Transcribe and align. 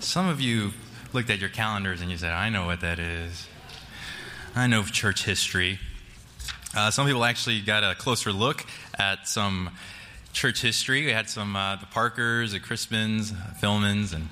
Some 0.00 0.28
of 0.28 0.40
you 0.40 0.72
looked 1.12 1.28
at 1.28 1.40
your 1.40 1.50
calendars 1.50 2.00
and 2.00 2.10
you 2.10 2.16
said, 2.16 2.32
I 2.32 2.48
know 2.48 2.64
what 2.64 2.80
that 2.80 2.98
is. 2.98 3.46
I 4.56 4.66
know 4.66 4.82
church 4.82 5.26
history. 5.26 5.78
Uh, 6.74 6.90
some 6.90 7.06
people 7.06 7.22
actually 7.22 7.60
got 7.60 7.84
a 7.84 7.94
closer 7.94 8.32
look 8.32 8.64
at 8.98 9.28
some 9.28 9.68
church 10.32 10.62
history. 10.62 11.04
We 11.04 11.12
had 11.12 11.28
some, 11.28 11.54
uh, 11.54 11.76
the 11.76 11.86
Parkers, 11.86 12.52
the 12.52 12.60
Crispins, 12.60 13.30
Philmans, 13.60 14.14
and 14.14 14.30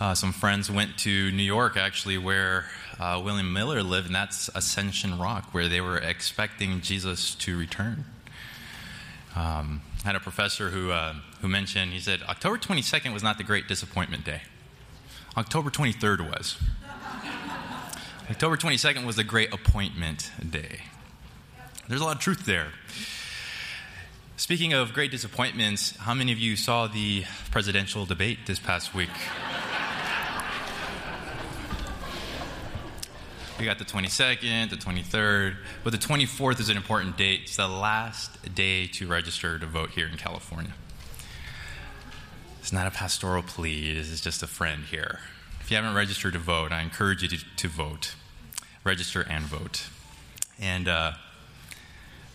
uh, 0.00 0.14
some 0.14 0.32
friends 0.32 0.70
went 0.70 0.98
to 0.98 1.32
New 1.32 1.44
York, 1.44 1.78
actually, 1.78 2.18
where 2.18 2.66
uh, 2.98 3.22
William 3.24 3.54
Miller 3.54 3.82
lived, 3.82 4.08
and 4.08 4.14
that's 4.14 4.50
Ascension 4.54 5.18
Rock, 5.18 5.54
where 5.54 5.66
they 5.66 5.80
were 5.80 5.96
expecting 5.96 6.82
Jesus 6.82 7.34
to 7.36 7.58
return. 7.58 8.04
Um, 9.34 9.80
I 10.04 10.08
had 10.08 10.16
a 10.16 10.20
professor 10.20 10.68
who, 10.68 10.90
uh, 10.90 11.14
who 11.40 11.48
mentioned, 11.48 11.94
he 11.94 12.00
said, 12.00 12.20
October 12.28 12.58
22nd 12.58 13.14
was 13.14 13.22
not 13.22 13.38
the 13.38 13.44
great 13.44 13.66
disappointment 13.66 14.26
day. 14.26 14.42
October 15.36 15.70
23rd 15.70 16.28
was. 16.28 16.58
October 18.28 18.56
22nd 18.56 19.06
was 19.06 19.16
the 19.16 19.24
great 19.24 19.52
appointment 19.52 20.30
day. 20.48 20.80
There's 21.88 22.00
a 22.00 22.04
lot 22.04 22.16
of 22.16 22.22
truth 22.22 22.46
there. 22.46 22.68
Speaking 24.36 24.72
of 24.72 24.92
great 24.92 25.10
disappointments, 25.10 25.96
how 25.96 26.14
many 26.14 26.32
of 26.32 26.38
you 26.38 26.56
saw 26.56 26.86
the 26.86 27.24
presidential 27.50 28.06
debate 28.06 28.38
this 28.46 28.58
past 28.58 28.94
week? 28.94 29.10
We 33.58 33.66
got 33.66 33.78
the 33.78 33.84
22nd, 33.84 34.70
the 34.70 34.76
23rd, 34.76 35.56
but 35.84 35.92
the 35.92 35.98
24th 35.98 36.60
is 36.60 36.70
an 36.70 36.76
important 36.76 37.18
date. 37.18 37.42
It's 37.42 37.56
the 37.56 37.68
last 37.68 38.54
day 38.54 38.86
to 38.86 39.06
register 39.06 39.58
to 39.58 39.66
vote 39.66 39.90
here 39.90 40.06
in 40.06 40.16
California. 40.16 40.72
It's 42.70 42.74
not 42.76 42.86
a 42.86 42.92
pastoral 42.92 43.42
plea, 43.42 43.94
this 43.94 44.10
is 44.10 44.20
just 44.20 44.44
a 44.44 44.46
friend 44.46 44.84
here. 44.84 45.18
If 45.60 45.72
you 45.72 45.76
haven't 45.76 45.96
registered 45.96 46.34
to 46.34 46.38
vote, 46.38 46.70
I 46.70 46.82
encourage 46.82 47.20
you 47.20 47.28
to, 47.28 47.44
to 47.56 47.66
vote. 47.66 48.14
Register 48.84 49.22
and 49.28 49.44
vote. 49.44 49.88
And 50.60 50.86
uh, 50.86 51.14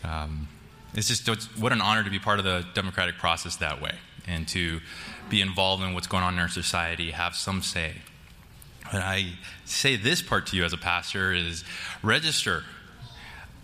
um, 0.03 0.50
it's 0.94 1.08
just 1.08 1.58
what 1.58 1.72
an 1.72 1.80
honor 1.80 2.03
to 2.03 2.09
be 2.09 2.19
part 2.19 2.39
of 2.39 2.44
the 2.44 2.66
democratic 2.73 3.17
process 3.17 3.55
that 3.55 3.81
way 3.81 3.94
and 4.27 4.45
to 4.50 4.81
be 5.30 5.39
involved 5.39 5.81
in 5.83 5.94
what's 5.94 6.08
going 6.08 6.23
on 6.23 6.33
in 6.33 6.39
our 6.42 6.49
society, 6.49 7.11
have 7.11 7.33
some 7.33 7.61
say. 7.61 7.94
But 8.92 9.03
I 9.03 9.36
say 9.64 9.95
this 9.95 10.22
part 10.22 10.47
to 10.47 10.58
you 10.58 10.66
as 10.66 10.73
a 10.73 10.77
pastor 10.77 11.31
is 11.31 11.64
register, 12.03 12.66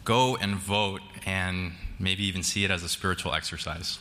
go 0.06 0.38
and 0.38 0.56
vote, 0.56 1.02
and 1.26 1.74
maybe 2.00 2.24
even 2.24 2.44
see 2.44 2.64
it 2.64 2.72
as 2.72 2.82
a 2.82 2.88
spiritual 2.88 3.34
exercise 3.34 4.00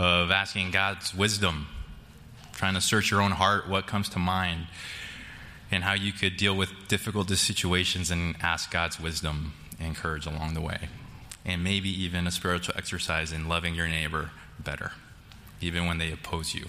of 0.00 0.30
asking 0.30 0.70
God's 0.70 1.14
wisdom, 1.14 1.68
trying 2.52 2.74
to 2.74 2.80
search 2.80 3.10
your 3.10 3.20
own 3.20 3.32
heart, 3.32 3.68
what 3.68 3.86
comes 3.86 4.08
to 4.10 4.18
mind, 4.18 4.66
and 5.70 5.84
how 5.84 5.92
you 5.92 6.12
could 6.12 6.36
deal 6.36 6.56
with 6.56 6.70
difficult 6.88 7.28
situations 7.30 8.10
and 8.10 8.34
ask 8.40 8.70
God's 8.70 8.98
wisdom 8.98 9.52
and 9.78 9.94
courage 9.94 10.24
along 10.24 10.54
the 10.54 10.60
way. 10.60 10.88
And 11.44 11.62
maybe 11.62 11.90
even 11.90 12.26
a 12.26 12.30
spiritual 12.30 12.74
exercise 12.76 13.30
in 13.30 13.48
loving 13.48 13.74
your 13.74 13.88
neighbor 13.88 14.30
better, 14.58 14.92
even 15.60 15.86
when 15.86 15.98
they 15.98 16.10
oppose 16.10 16.54
you 16.54 16.66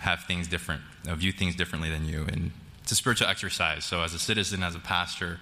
have 0.00 0.24
things 0.24 0.48
different, 0.48 0.82
uh, 1.06 1.14
view 1.14 1.30
things 1.30 1.54
differently 1.54 1.90
than 1.90 2.06
you. 2.06 2.26
And 2.26 2.50
it's 2.82 2.90
a 2.90 2.94
spiritual 2.96 3.28
exercise. 3.28 3.84
So, 3.84 4.02
as 4.02 4.14
a 4.14 4.18
citizen, 4.18 4.62
as 4.62 4.74
a 4.74 4.78
pastor, 4.78 5.38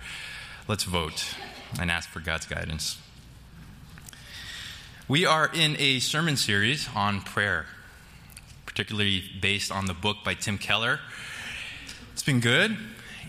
let's 0.66 0.84
vote 0.84 1.34
and 1.80 1.90
ask 1.90 2.08
for 2.08 2.20
God's 2.20 2.46
guidance. 2.46 2.98
We 5.08 5.24
are 5.24 5.50
in 5.54 5.74
a 5.78 6.00
sermon 6.00 6.36
series 6.36 6.86
on 6.94 7.22
prayer, 7.22 7.64
particularly 8.66 9.22
based 9.40 9.72
on 9.72 9.86
the 9.86 9.94
book 9.94 10.18
by 10.22 10.34
Tim 10.34 10.58
Keller. 10.58 11.00
It's 12.12 12.22
been 12.22 12.40
good, 12.40 12.76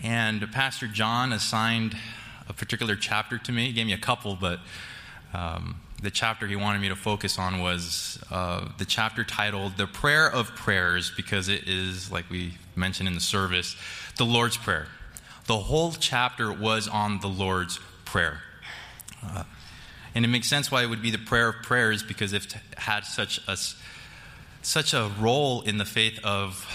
and 0.02 0.52
Pastor 0.52 0.86
John 0.86 1.32
assigned 1.32 1.96
a 2.46 2.52
particular 2.52 2.96
chapter 2.96 3.38
to 3.38 3.50
me. 3.50 3.68
He 3.68 3.72
gave 3.72 3.86
me 3.86 3.94
a 3.94 3.98
couple, 3.98 4.36
but 4.36 4.60
um, 5.32 5.80
the 6.02 6.10
chapter 6.10 6.46
he 6.46 6.54
wanted 6.54 6.82
me 6.82 6.90
to 6.90 6.96
focus 6.96 7.38
on 7.38 7.62
was 7.62 8.22
uh, 8.30 8.68
the 8.76 8.84
chapter 8.84 9.24
titled 9.24 9.78
The 9.78 9.86
Prayer 9.86 10.30
of 10.30 10.54
Prayers, 10.54 11.10
because 11.16 11.48
it 11.48 11.66
is, 11.66 12.12
like 12.12 12.28
we 12.28 12.58
mentioned 12.76 13.08
in 13.08 13.14
the 13.14 13.20
service, 13.20 13.74
the 14.18 14.26
Lord's 14.26 14.58
Prayer. 14.58 14.88
The 15.46 15.56
whole 15.56 15.92
chapter 15.92 16.52
was 16.52 16.88
on 16.88 17.20
the 17.20 17.28
Lord's 17.28 17.80
Prayer. 18.04 18.42
Uh, 19.24 19.44
and 20.14 20.24
it 20.24 20.28
makes 20.28 20.48
sense 20.48 20.70
why 20.70 20.82
it 20.82 20.86
would 20.86 21.02
be 21.02 21.10
the 21.10 21.18
prayer 21.18 21.48
of 21.48 21.62
prayers 21.62 22.02
because 22.02 22.32
it 22.32 22.54
had 22.76 23.04
such 23.04 23.40
a, 23.46 23.56
such 24.62 24.94
a 24.94 25.10
role 25.20 25.62
in 25.62 25.78
the 25.78 25.84
faith 25.84 26.18
of 26.24 26.66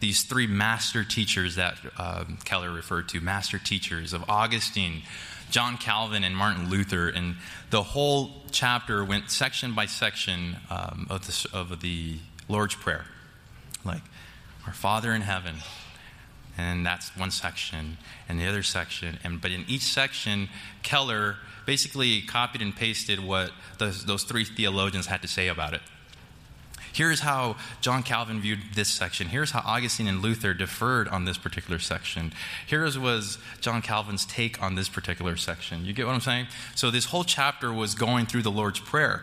these 0.00 0.22
three 0.22 0.46
master 0.46 1.02
teachers 1.02 1.56
that 1.56 1.76
uh, 1.96 2.24
Keller 2.44 2.70
referred 2.70 3.08
to 3.08 3.20
master 3.20 3.58
teachers 3.58 4.12
of 4.12 4.28
Augustine, 4.28 5.02
John 5.50 5.76
Calvin 5.78 6.24
and 6.24 6.36
Martin 6.36 6.68
Luther, 6.68 7.08
and 7.08 7.36
the 7.70 7.82
whole 7.82 8.42
chapter 8.50 9.04
went 9.04 9.30
section 9.30 9.74
by 9.74 9.86
section 9.86 10.56
um, 10.70 11.06
of, 11.10 11.26
the, 11.26 11.48
of 11.56 11.80
the 11.80 12.18
Lord's 12.48 12.74
Prayer. 12.74 13.06
Like, 13.84 14.02
Our 14.66 14.72
Father 14.72 15.12
in 15.12 15.22
heaven, 15.22 15.56
and 16.56 16.84
that's 16.84 17.16
one 17.16 17.30
section, 17.30 17.98
and 18.28 18.38
the 18.38 18.46
other 18.46 18.62
section. 18.62 19.18
And, 19.24 19.40
but 19.40 19.50
in 19.50 19.64
each 19.68 19.82
section, 19.82 20.48
Keller 20.82 21.36
basically 21.66 22.22
copied 22.22 22.62
and 22.62 22.74
pasted 22.74 23.20
what 23.20 23.50
those, 23.78 24.04
those 24.04 24.24
three 24.24 24.44
theologians 24.44 25.06
had 25.06 25.22
to 25.22 25.28
say 25.28 25.48
about 25.48 25.74
it. 25.74 25.80
Here's 26.94 27.20
how 27.20 27.56
John 27.80 28.04
Calvin 28.04 28.40
viewed 28.40 28.60
this 28.74 28.88
section. 28.88 29.26
Here's 29.26 29.50
how 29.50 29.62
Augustine 29.66 30.06
and 30.06 30.22
Luther 30.22 30.54
deferred 30.54 31.08
on 31.08 31.24
this 31.24 31.36
particular 31.36 31.80
section. 31.80 32.32
Here's 32.64 32.96
was 32.96 33.38
John 33.60 33.82
Calvin's 33.82 34.24
take 34.24 34.62
on 34.62 34.76
this 34.76 34.88
particular 34.88 35.36
section. 35.36 35.84
You 35.84 35.92
get 35.92 36.06
what 36.06 36.14
I'm 36.14 36.20
saying? 36.20 36.46
So 36.76 36.92
this 36.92 37.06
whole 37.06 37.24
chapter 37.24 37.72
was 37.72 37.96
going 37.96 38.26
through 38.26 38.42
the 38.42 38.50
Lord's 38.52 38.78
Prayer. 38.78 39.22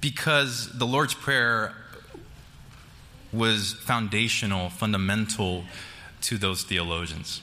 Because 0.00 0.70
the 0.78 0.86
Lord's 0.86 1.14
Prayer 1.14 1.74
was 3.32 3.72
foundational, 3.72 4.70
fundamental 4.70 5.64
to 6.20 6.38
those 6.38 6.62
theologians, 6.62 7.40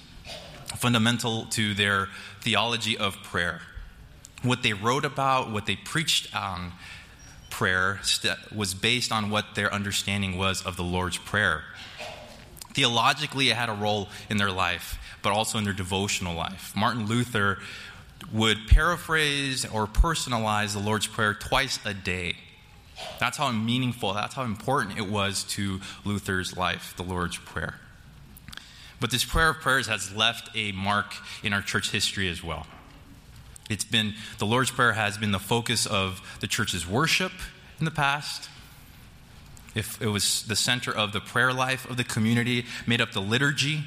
fundamental 0.78 1.46
to 1.48 1.74
their 1.74 2.09
theology 2.42 2.98
of 2.98 3.22
prayer. 3.24 3.62
What 4.44 4.64
they 4.64 4.74
wrote 4.74 5.06
about, 5.06 5.52
what 5.52 5.66
they 5.66 5.76
preached 5.76 6.36
on, 6.36 6.74
prayer 7.50 8.00
was 8.56 8.74
based 8.74 9.12
on 9.12 9.30
what 9.30 9.56
their 9.56 9.72
understanding 9.72 10.38
was 10.38 10.64
of 10.64 10.78
the 10.78 10.84
Lord's 10.84 11.18
Prayer. 11.18 11.64
Theologically, 12.74 13.50
it 13.50 13.56
had 13.56 13.70
a 13.70 13.74
role 13.74 14.09
in 14.30 14.38
their 14.38 14.52
life, 14.52 14.98
but 15.22 15.32
also 15.32 15.58
in 15.58 15.64
their 15.64 15.74
devotional 15.74 16.34
life. 16.34 16.74
Martin 16.76 17.06
Luther 17.06 17.59
would 18.34 18.68
paraphrase 18.68 19.66
or 19.66 19.86
personalize 19.86 20.74
the 20.74 20.80
Lord's 20.80 21.08
Prayer 21.08 21.34
twice 21.34 21.80
a 21.86 21.94
day. 21.94 22.36
That's 23.20 23.38
how 23.38 23.52
meaningful, 23.52 24.14
that's 24.14 24.34
how 24.36 24.44
important 24.44 24.98
it 24.98 25.08
was 25.08 25.44
to 25.56 25.82
Luther's 26.06 26.56
life, 26.56 26.94
the 26.98 27.03
Lord's 27.03 27.38
Prayer. 27.38 27.76
But 29.01 29.09
this 29.09 29.25
prayer 29.25 29.50
of 29.50 29.59
prayers 29.59 29.88
has 29.88 30.16
left 30.16 30.56
a 30.56 30.72
mark 30.72 31.16
in 31.44 31.53
our 31.53 31.62
church 31.63 31.89
history 31.89 32.29
as 32.29 32.44
well. 32.44 32.67
It's 33.67 33.84
been, 33.84 34.13
the 34.38 34.45
Lord's 34.45 34.69
Prayer 34.69 34.94
has 34.94 35.17
been 35.17 35.31
the 35.31 35.39
focus 35.39 35.88
of 35.88 36.22
the 36.39 36.47
church's 36.47 36.88
worship 36.88 37.31
in 37.79 37.85
the 37.85 37.91
past. 37.91 38.47
If 39.73 40.00
it 40.01 40.07
was 40.07 40.44
the 40.44 40.56
center 40.56 40.91
of 40.91 41.13
the 41.13 41.19
prayer 41.19 41.51
life 41.51 41.90
of 41.90 41.97
the 41.97 42.03
community, 42.03 42.66
made 42.85 43.01
up 43.01 43.11
the 43.11 43.22
liturgy. 43.22 43.85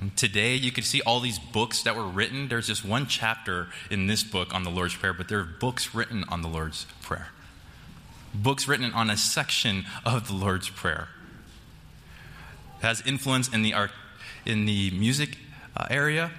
And 0.00 0.16
today, 0.16 0.56
you 0.56 0.72
can 0.72 0.82
see 0.82 1.00
all 1.02 1.20
these 1.20 1.38
books 1.38 1.82
that 1.82 1.94
were 1.94 2.08
written. 2.08 2.48
There's 2.48 2.66
just 2.66 2.84
one 2.84 3.06
chapter 3.06 3.68
in 3.88 4.08
this 4.08 4.24
book 4.24 4.52
on 4.52 4.64
the 4.64 4.70
Lord's 4.70 4.96
Prayer, 4.96 5.12
but 5.12 5.28
there 5.28 5.38
are 5.38 5.44
books 5.44 5.94
written 5.94 6.24
on 6.28 6.42
the 6.42 6.48
Lord's 6.48 6.86
Prayer. 7.02 7.28
Books 8.34 8.66
written 8.66 8.92
on 8.92 9.10
a 9.10 9.16
section 9.16 9.84
of 10.04 10.26
the 10.26 10.34
Lord's 10.34 10.70
Prayer. 10.70 11.08
Has 12.82 13.00
influence 13.06 13.48
in 13.48 13.62
the 13.62 13.74
art, 13.74 13.90
in 14.44 14.66
the 14.66 14.90
music 14.90 15.38
uh, 15.76 15.86
area 15.90 16.30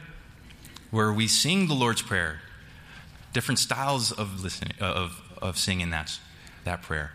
where 0.92 1.12
we 1.12 1.28
sing 1.28 1.68
the 1.68 1.74
Lord's 1.74 2.02
Prayer, 2.02 2.42
different 3.34 3.58
styles 3.58 4.12
of 4.12 4.44
listening, 4.44 4.74
uh, 4.80 4.86
of, 4.86 5.22
of 5.42 5.58
singing 5.58 5.90
that, 5.90 6.20
that 6.66 6.84
prayer. 6.84 7.12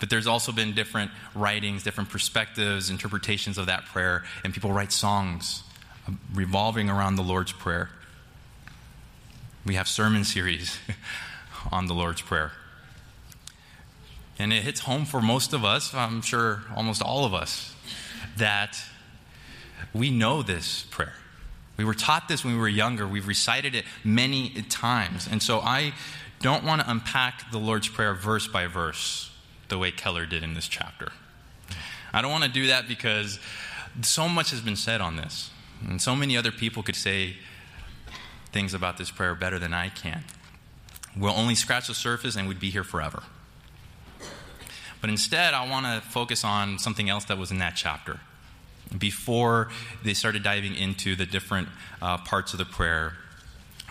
But 0.00 0.10
there's 0.10 0.26
also 0.26 0.52
been 0.52 0.74
different 0.74 1.10
writings, 1.34 1.82
different 1.82 2.10
perspectives, 2.10 2.90
interpretations 2.90 3.58
of 3.58 3.66
that 3.66 3.84
prayer, 3.86 4.24
and 4.44 4.52
people 4.52 4.72
write 4.72 4.92
songs 4.92 5.62
revolving 6.32 6.88
around 6.88 7.16
the 7.16 7.22
Lord's 7.22 7.52
Prayer. 7.52 7.90
We 9.66 9.74
have 9.74 9.88
sermon 9.88 10.24
series 10.24 10.78
on 11.72 11.86
the 11.86 11.94
Lord's 11.94 12.22
Prayer. 12.22 12.52
And 14.38 14.52
it 14.52 14.62
hits 14.62 14.80
home 14.80 15.04
for 15.04 15.20
most 15.20 15.52
of 15.52 15.64
us, 15.64 15.92
I'm 15.94 16.22
sure 16.22 16.62
almost 16.76 17.02
all 17.02 17.24
of 17.24 17.34
us, 17.34 17.74
that 18.38 18.78
we 19.92 20.10
know 20.10 20.42
this 20.42 20.84
prayer. 20.90 21.14
We 21.76 21.84
were 21.84 21.94
taught 21.94 22.28
this 22.28 22.44
when 22.44 22.54
we 22.54 22.60
were 22.60 22.68
younger. 22.68 23.06
We've 23.06 23.28
recited 23.28 23.74
it 23.74 23.84
many 24.02 24.50
times. 24.68 25.28
And 25.30 25.42
so 25.42 25.60
I 25.60 25.92
don't 26.40 26.64
want 26.64 26.80
to 26.82 26.90
unpack 26.90 27.50
the 27.52 27.58
Lord's 27.58 27.88
Prayer 27.88 28.14
verse 28.14 28.48
by 28.48 28.66
verse. 28.66 29.30
the 29.68 29.78
way 29.78 29.90
Keller 29.90 30.26
did 30.26 30.42
in 30.42 30.54
this 30.54 30.66
chapter. 30.66 31.12
I 32.12 32.22
don't 32.22 32.30
want 32.30 32.44
to 32.44 32.50
do 32.50 32.68
that 32.68 32.88
because 32.88 33.38
so 34.02 34.28
much 34.28 34.50
has 34.50 34.60
been 34.60 34.76
said 34.76 35.00
on 35.00 35.16
this, 35.16 35.50
and 35.86 36.00
so 36.00 36.16
many 36.16 36.36
other 36.36 36.50
people 36.50 36.82
could 36.82 36.96
say 36.96 37.36
things 38.50 38.72
about 38.72 38.96
this 38.96 39.10
prayer 39.10 39.34
better 39.34 39.58
than 39.58 39.74
I 39.74 39.90
can. 39.90 40.24
We'll 41.16 41.34
only 41.34 41.54
scratch 41.54 41.88
the 41.88 41.94
surface 41.94 42.36
and 42.36 42.48
we'd 42.48 42.60
be 42.60 42.70
here 42.70 42.84
forever. 42.84 43.22
But 45.00 45.10
instead, 45.10 45.54
I 45.54 45.68
want 45.68 45.86
to 45.86 46.08
focus 46.08 46.44
on 46.44 46.78
something 46.78 47.08
else 47.08 47.24
that 47.26 47.38
was 47.38 47.50
in 47.50 47.58
that 47.58 47.76
chapter. 47.76 48.20
Before 48.96 49.68
they 50.02 50.14
started 50.14 50.42
diving 50.42 50.74
into 50.74 51.14
the 51.14 51.26
different 51.26 51.68
uh, 52.00 52.18
parts 52.18 52.52
of 52.52 52.58
the 52.58 52.64
prayer, 52.64 53.14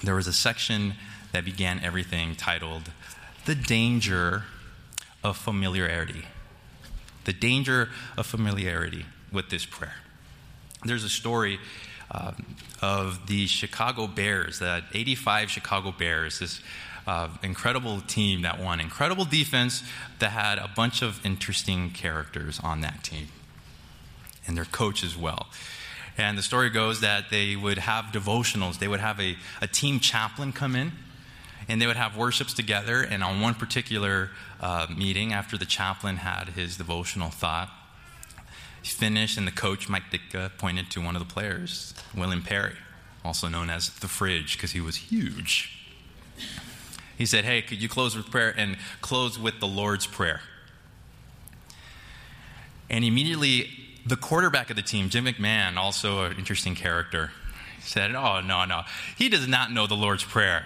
there 0.04 0.16
was 0.16 0.28
a 0.28 0.34
section 0.34 0.94
that 1.32 1.46
began 1.46 1.80
everything 1.84 2.36
titled 2.36 2.92
The 3.46 3.56
Danger 3.56 4.44
of 5.24 5.38
Familiarity. 5.38 6.26
The 7.26 7.34
Danger 7.34 7.90
of 8.18 8.26
Familiarity 8.26 9.06
with 9.32 9.50
this 9.50 9.66
prayer. 9.66 9.96
There's 10.84 11.04
a 11.04 11.10
story 11.10 11.60
uh, 12.10 12.32
of 12.82 13.28
the 13.28 13.48
Chicago 13.48 14.08
Bears, 14.08 14.60
the 14.60 14.84
85 14.94 15.52
Chicago 15.52 15.92
Bears, 15.92 16.40
this 16.40 16.62
uh, 17.06 17.30
incredible 17.42 18.02
team 18.02 18.42
that 18.42 18.60
won, 18.60 18.80
incredible 18.80 19.26
defense 19.26 19.84
that 20.20 20.32
had 20.32 20.58
a 20.58 20.70
bunch 20.76 21.02
of 21.02 21.26
interesting 21.26 21.90
characters 21.92 22.60
on 22.64 22.82
that 22.82 23.04
team, 23.04 23.28
and 24.48 24.58
their 24.58 24.66
coach 24.66 25.04
as 25.04 25.16
well. 25.16 25.48
And 26.18 26.38
the 26.38 26.42
story 26.42 26.70
goes 26.70 27.02
that 27.02 27.30
they 27.30 27.56
would 27.56 27.78
have 27.78 28.06
devotionals. 28.06 28.80
They 28.80 28.88
would 28.88 29.00
have 29.00 29.20
a, 29.20 29.38
a 29.62 29.68
team 29.68 30.00
chaplain 30.00 30.52
come 30.52 30.76
in, 30.76 30.94
and 31.68 31.80
they 31.80 31.86
would 31.86 31.96
have 31.96 32.18
worships 32.18 32.54
together. 32.54 33.02
And 33.02 33.24
on 33.24 33.40
one 33.40 33.54
particular 33.54 34.32
uh, 34.60 34.88
meeting, 34.96 35.32
after 35.32 35.58
the 35.58 35.66
chaplain 35.66 36.18
had 36.18 36.50
his 36.50 36.78
devotional 36.78 37.30
thought, 37.30 37.70
he 38.82 38.90
finished, 38.90 39.38
and 39.38 39.46
the 39.46 39.52
coach, 39.52 39.90
Mike 39.90 40.06
Ditka, 40.12 40.58
pointed 40.58 40.90
to 40.92 41.02
one 41.02 41.16
of 41.16 41.20
the 41.20 41.32
players, 41.32 41.94
William 42.16 42.42
Perry, 42.42 42.76
also 43.24 43.48
known 43.48 43.70
as 43.70 43.90
the 43.90 44.08
Fridge, 44.08 44.56
because 44.56 44.72
he 44.72 44.82
was 44.82 44.96
huge. 44.96 45.78
He 47.18 47.26
said, 47.26 47.46
Hey, 47.46 47.62
could 47.62 47.82
you 47.82 47.90
close 47.90 48.16
with 48.16 48.32
prayer 48.32 48.54
and 48.58 48.78
close 49.02 49.38
with 49.38 49.60
the 49.60 49.68
Lord's 49.68 50.08
Prayer? 50.08 50.42
And 52.90 53.04
immediately, 53.04 53.87
the 54.08 54.16
quarterback 54.16 54.70
of 54.70 54.76
the 54.76 54.82
team, 54.82 55.10
Jim 55.10 55.26
McMahon, 55.26 55.76
also 55.76 56.24
an 56.24 56.38
interesting 56.38 56.76
character, 56.76 57.32
said, 57.82 58.16
Oh, 58.16 58.42
no, 58.42 58.66
no. 58.66 58.82
He 59.18 59.30
does 59.30 59.48
not 59.48 59.72
know 59.72 59.88
the 59.88 59.96
Lord's 59.96 60.24
Prayer. 60.24 60.66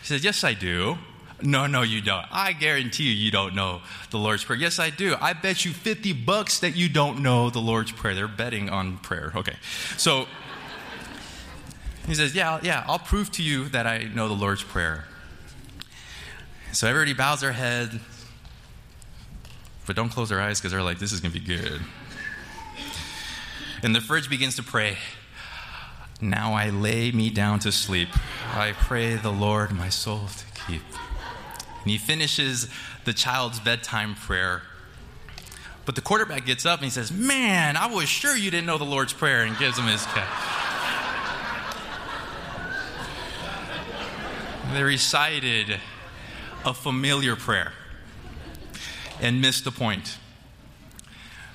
He 0.00 0.06
said, 0.06 0.24
Yes, 0.24 0.44
I 0.44 0.54
do. 0.54 0.98
No, 1.42 1.66
no, 1.66 1.82
you 1.82 2.00
don't. 2.00 2.24
I 2.30 2.52
guarantee 2.52 3.04
you, 3.04 3.12
you 3.12 3.30
don't 3.30 3.54
know 3.54 3.82
the 4.10 4.18
Lord's 4.18 4.44
Prayer. 4.44 4.58
Yes, 4.58 4.78
I 4.78 4.90
do. 4.90 5.16
I 5.20 5.32
bet 5.32 5.64
you 5.64 5.72
50 5.72 6.12
bucks 6.12 6.60
that 6.60 6.76
you 6.76 6.88
don't 6.88 7.22
know 7.22 7.50
the 7.50 7.60
Lord's 7.60 7.92
Prayer. 7.92 8.14
They're 8.14 8.28
betting 8.28 8.70
on 8.70 8.98
prayer. 8.98 9.32
Okay. 9.34 9.56
So 9.96 10.26
he 12.06 12.14
says, 12.14 12.34
Yeah, 12.34 12.60
yeah, 12.62 12.84
I'll 12.86 12.98
prove 12.98 13.30
to 13.32 13.42
you 13.42 13.68
that 13.70 13.86
I 13.86 14.04
know 14.04 14.28
the 14.28 14.34
Lord's 14.34 14.62
Prayer. 14.62 15.04
So 16.72 16.88
everybody 16.88 17.14
bows 17.14 17.40
their 17.40 17.52
head, 17.52 18.00
but 19.86 19.94
don't 19.94 20.08
close 20.08 20.28
their 20.28 20.40
eyes 20.40 20.60
because 20.60 20.72
they're 20.72 20.82
like, 20.82 20.98
this 20.98 21.12
is 21.12 21.20
going 21.20 21.32
to 21.32 21.38
be 21.38 21.46
good. 21.46 21.80
And 23.84 23.94
the 23.94 24.00
fridge 24.00 24.30
begins 24.30 24.56
to 24.56 24.62
pray. 24.62 24.96
Now 26.18 26.54
I 26.54 26.70
lay 26.70 27.12
me 27.12 27.28
down 27.28 27.58
to 27.60 27.70
sleep. 27.70 28.08
I 28.54 28.72
pray 28.72 29.16
the 29.16 29.30
Lord 29.30 29.72
my 29.72 29.90
soul 29.90 30.22
to 30.26 30.62
keep. 30.66 30.80
And 31.82 31.90
he 31.90 31.98
finishes 31.98 32.70
the 33.04 33.12
child's 33.12 33.60
bedtime 33.60 34.14
prayer. 34.14 34.62
But 35.84 35.96
the 35.96 36.00
quarterback 36.00 36.46
gets 36.46 36.64
up 36.64 36.78
and 36.78 36.84
he 36.84 36.90
says, 36.90 37.12
Man, 37.12 37.76
I 37.76 37.84
was 37.92 38.08
sure 38.08 38.34
you 38.34 38.50
didn't 38.50 38.64
know 38.64 38.78
the 38.78 38.84
Lord's 38.84 39.12
Prayer, 39.12 39.42
and 39.42 39.54
gives 39.58 39.78
him 39.78 39.84
his 39.84 40.06
cap. 40.06 40.30
they 44.72 44.82
recited 44.82 45.78
a 46.64 46.72
familiar 46.72 47.36
prayer 47.36 47.74
and 49.20 49.42
missed 49.42 49.64
the 49.64 49.70
point. 49.70 50.16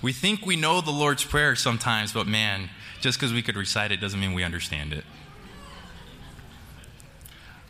We 0.01 0.13
think 0.13 0.45
we 0.45 0.55
know 0.55 0.81
the 0.81 0.91
Lord's 0.91 1.25
Prayer 1.25 1.55
sometimes, 1.55 2.13
but 2.13 2.25
man, 2.25 2.69
just 3.01 3.19
because 3.19 3.33
we 3.33 3.41
could 3.41 3.57
recite 3.57 3.91
it 3.91 3.97
doesn't 3.97 4.19
mean 4.19 4.33
we 4.33 4.43
understand 4.43 4.93
it. 4.93 5.03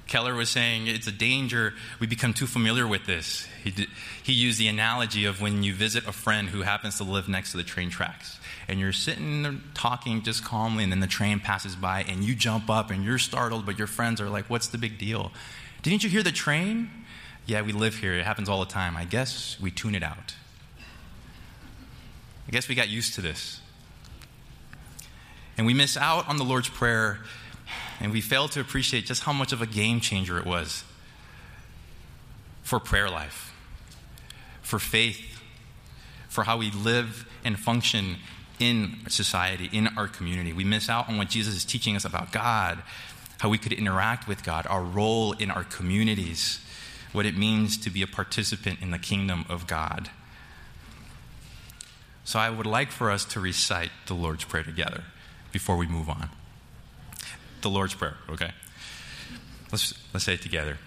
Keller 0.10 0.34
was 0.34 0.50
saying 0.50 0.88
it's 0.88 1.08
a 1.08 1.12
danger 1.12 1.76
we 2.00 2.08
become 2.08 2.34
too 2.34 2.48
familiar 2.48 2.88
with 2.88 3.06
this. 3.06 3.48
He, 3.64 3.70
did, 3.70 3.90
he 4.24 4.34
used 4.34 4.60
the 4.60 4.68
analogy 4.68 5.26
of 5.26 5.40
when 5.40 5.62
you 5.62 5.74
visit 5.74 6.08
a 6.08 6.12
friend 6.12 6.50
who 6.50 6.64
happens 6.64 6.98
to 6.98 7.04
live 7.04 7.30
next 7.30 7.52
to 7.52 7.58
the 7.58 7.64
train 7.64 7.92
tracks, 7.92 8.40
and 8.68 8.80
you're 8.80 8.92
sitting 8.92 9.44
there 9.44 9.56
talking 9.76 10.24
just 10.24 10.44
calmly, 10.44 10.84
and 10.84 10.92
then 10.92 11.00
the 11.00 11.08
train 11.08 11.40
passes 11.40 11.76
by, 11.76 12.02
and 12.04 12.24
you 12.24 12.34
jump 12.34 12.70
up 12.72 12.90
and 12.90 13.04
you're 13.04 13.20
startled, 13.20 13.68
but 13.68 13.78
your 13.78 13.88
friends 13.88 14.20
are 14.20 14.30
like, 14.30 14.50
What's 14.50 14.68
the 14.68 14.80
big 14.80 14.98
deal? 14.98 15.32
Didn't 15.84 16.04
you 16.04 16.10
hear 16.10 16.24
the 16.24 16.32
train? 16.32 16.90
Yeah, 17.46 17.62
we 17.62 17.72
live 17.72 17.96
here. 17.96 18.14
It 18.14 18.26
happens 18.26 18.50
all 18.50 18.60
the 18.60 18.72
time. 18.72 18.98
I 18.98 19.06
guess 19.06 19.60
we 19.62 19.72
tune 19.72 19.96
it 19.96 20.04
out. 20.04 20.36
I 22.50 22.52
guess 22.52 22.68
we 22.68 22.74
got 22.74 22.90
used 22.90 23.14
to 23.14 23.22
this. 23.22 23.62
And 25.56 25.68
we 25.68 25.76
miss 25.76 25.96
out 25.96 26.28
on 26.28 26.38
the 26.38 26.44
Lord's 26.44 26.68
Prayer, 26.68 27.20
and 28.00 28.12
we 28.12 28.22
fail 28.22 28.48
to 28.48 28.60
appreciate 28.60 29.06
just 29.06 29.22
how 29.22 29.34
much 29.34 29.54
of 29.54 29.62
a 29.62 29.68
game 29.68 30.00
changer 30.00 30.40
it 30.40 30.48
was 30.48 30.84
for 32.64 32.80
prayer 32.80 33.08
life, 33.08 33.54
for 34.64 34.80
faith, 34.80 35.40
for 36.28 36.46
how 36.46 36.58
we 36.58 36.72
live 36.72 37.30
and 37.46 37.60
function 37.60 38.16
in 38.58 38.96
society, 39.10 39.70
in 39.72 39.88
our 39.96 40.08
community. 40.08 40.52
We 40.52 40.64
miss 40.64 40.90
out 40.90 41.08
on 41.08 41.20
what 41.20 41.30
Jesus 41.30 41.54
is 41.54 41.64
teaching 41.64 41.96
us 41.96 42.04
about 42.04 42.32
God, 42.32 42.82
how 43.42 43.50
we 43.50 43.60
could 43.60 43.74
interact 43.74 44.28
with 44.28 44.44
God, 44.44 44.66
our 44.66 44.82
role 44.82 45.34
in 45.34 45.52
our 45.52 45.66
communities 45.66 46.62
what 47.12 47.28
it 47.28 47.38
means 47.38 47.78
to 47.78 47.90
be 47.92 48.02
a 48.02 48.08
participant 48.08 48.80
in 48.82 48.90
the 48.90 49.00
kingdom 49.00 49.46
of 49.50 49.68
God. 49.68 50.10
So 52.30 52.38
I 52.38 52.52
would 52.52 52.68
like 52.68 52.92
for 52.92 53.10
us 53.10 53.26
to 53.26 53.40
recite 53.40 53.90
the 54.06 54.14
Lord's 54.14 54.44
Prayer 54.44 54.64
together 54.64 55.02
before 55.52 55.78
we 55.78 55.88
move 55.88 56.08
on. 56.10 56.30
The 57.62 57.72
Lord's 57.72 57.96
Prayer, 57.96 58.18
okay? 58.30 58.52
Let's, 59.72 59.96
let's 60.14 60.26
say 60.26 60.36
it 60.36 60.42
together. 60.44 60.78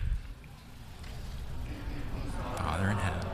Father 2.57 2.91
in 2.91 2.97
heaven 2.97 3.33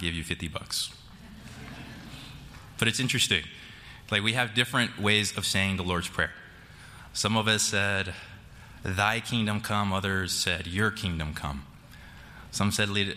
give 0.00 0.14
you 0.14 0.24
50 0.24 0.39
bucks. 0.52 0.90
But 2.78 2.88
it's 2.88 3.00
interesting. 3.00 3.44
Like, 4.10 4.22
we 4.22 4.32
have 4.32 4.54
different 4.54 4.98
ways 4.98 5.36
of 5.36 5.46
saying 5.46 5.76
the 5.76 5.82
Lord's 5.82 6.08
Prayer. 6.08 6.32
Some 7.12 7.36
of 7.36 7.46
us 7.48 7.62
said, 7.62 8.14
Thy 8.82 9.20
kingdom 9.20 9.60
come. 9.60 9.92
Others 9.92 10.32
said, 10.32 10.66
Your 10.66 10.90
kingdom 10.90 11.34
come. 11.34 11.64
Some 12.50 12.72
said, 12.72 12.88
Lead, 12.88 13.16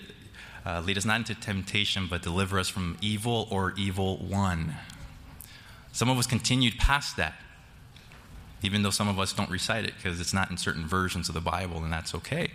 uh, 0.65 0.81
lead 0.81 0.97
us 0.97 1.05
not 1.05 1.17
into 1.17 1.35
temptation, 1.35 2.07
but 2.07 2.21
deliver 2.21 2.59
us 2.59 2.69
from 2.69 2.97
evil 3.01 3.47
or 3.49 3.73
evil 3.77 4.17
one. 4.17 4.75
Some 5.91 6.09
of 6.09 6.17
us 6.17 6.27
continued 6.27 6.77
past 6.77 7.17
that, 7.17 7.35
even 8.61 8.83
though 8.83 8.89
some 8.89 9.07
of 9.07 9.19
us 9.19 9.33
don't 9.33 9.49
recite 9.49 9.85
it 9.85 9.93
because 9.95 10.19
it's 10.19 10.33
not 10.33 10.51
in 10.51 10.57
certain 10.57 10.85
versions 10.85 11.29
of 11.29 11.35
the 11.35 11.41
Bible, 11.41 11.83
and 11.83 11.93
that's 11.93 12.13
okay 12.15 12.51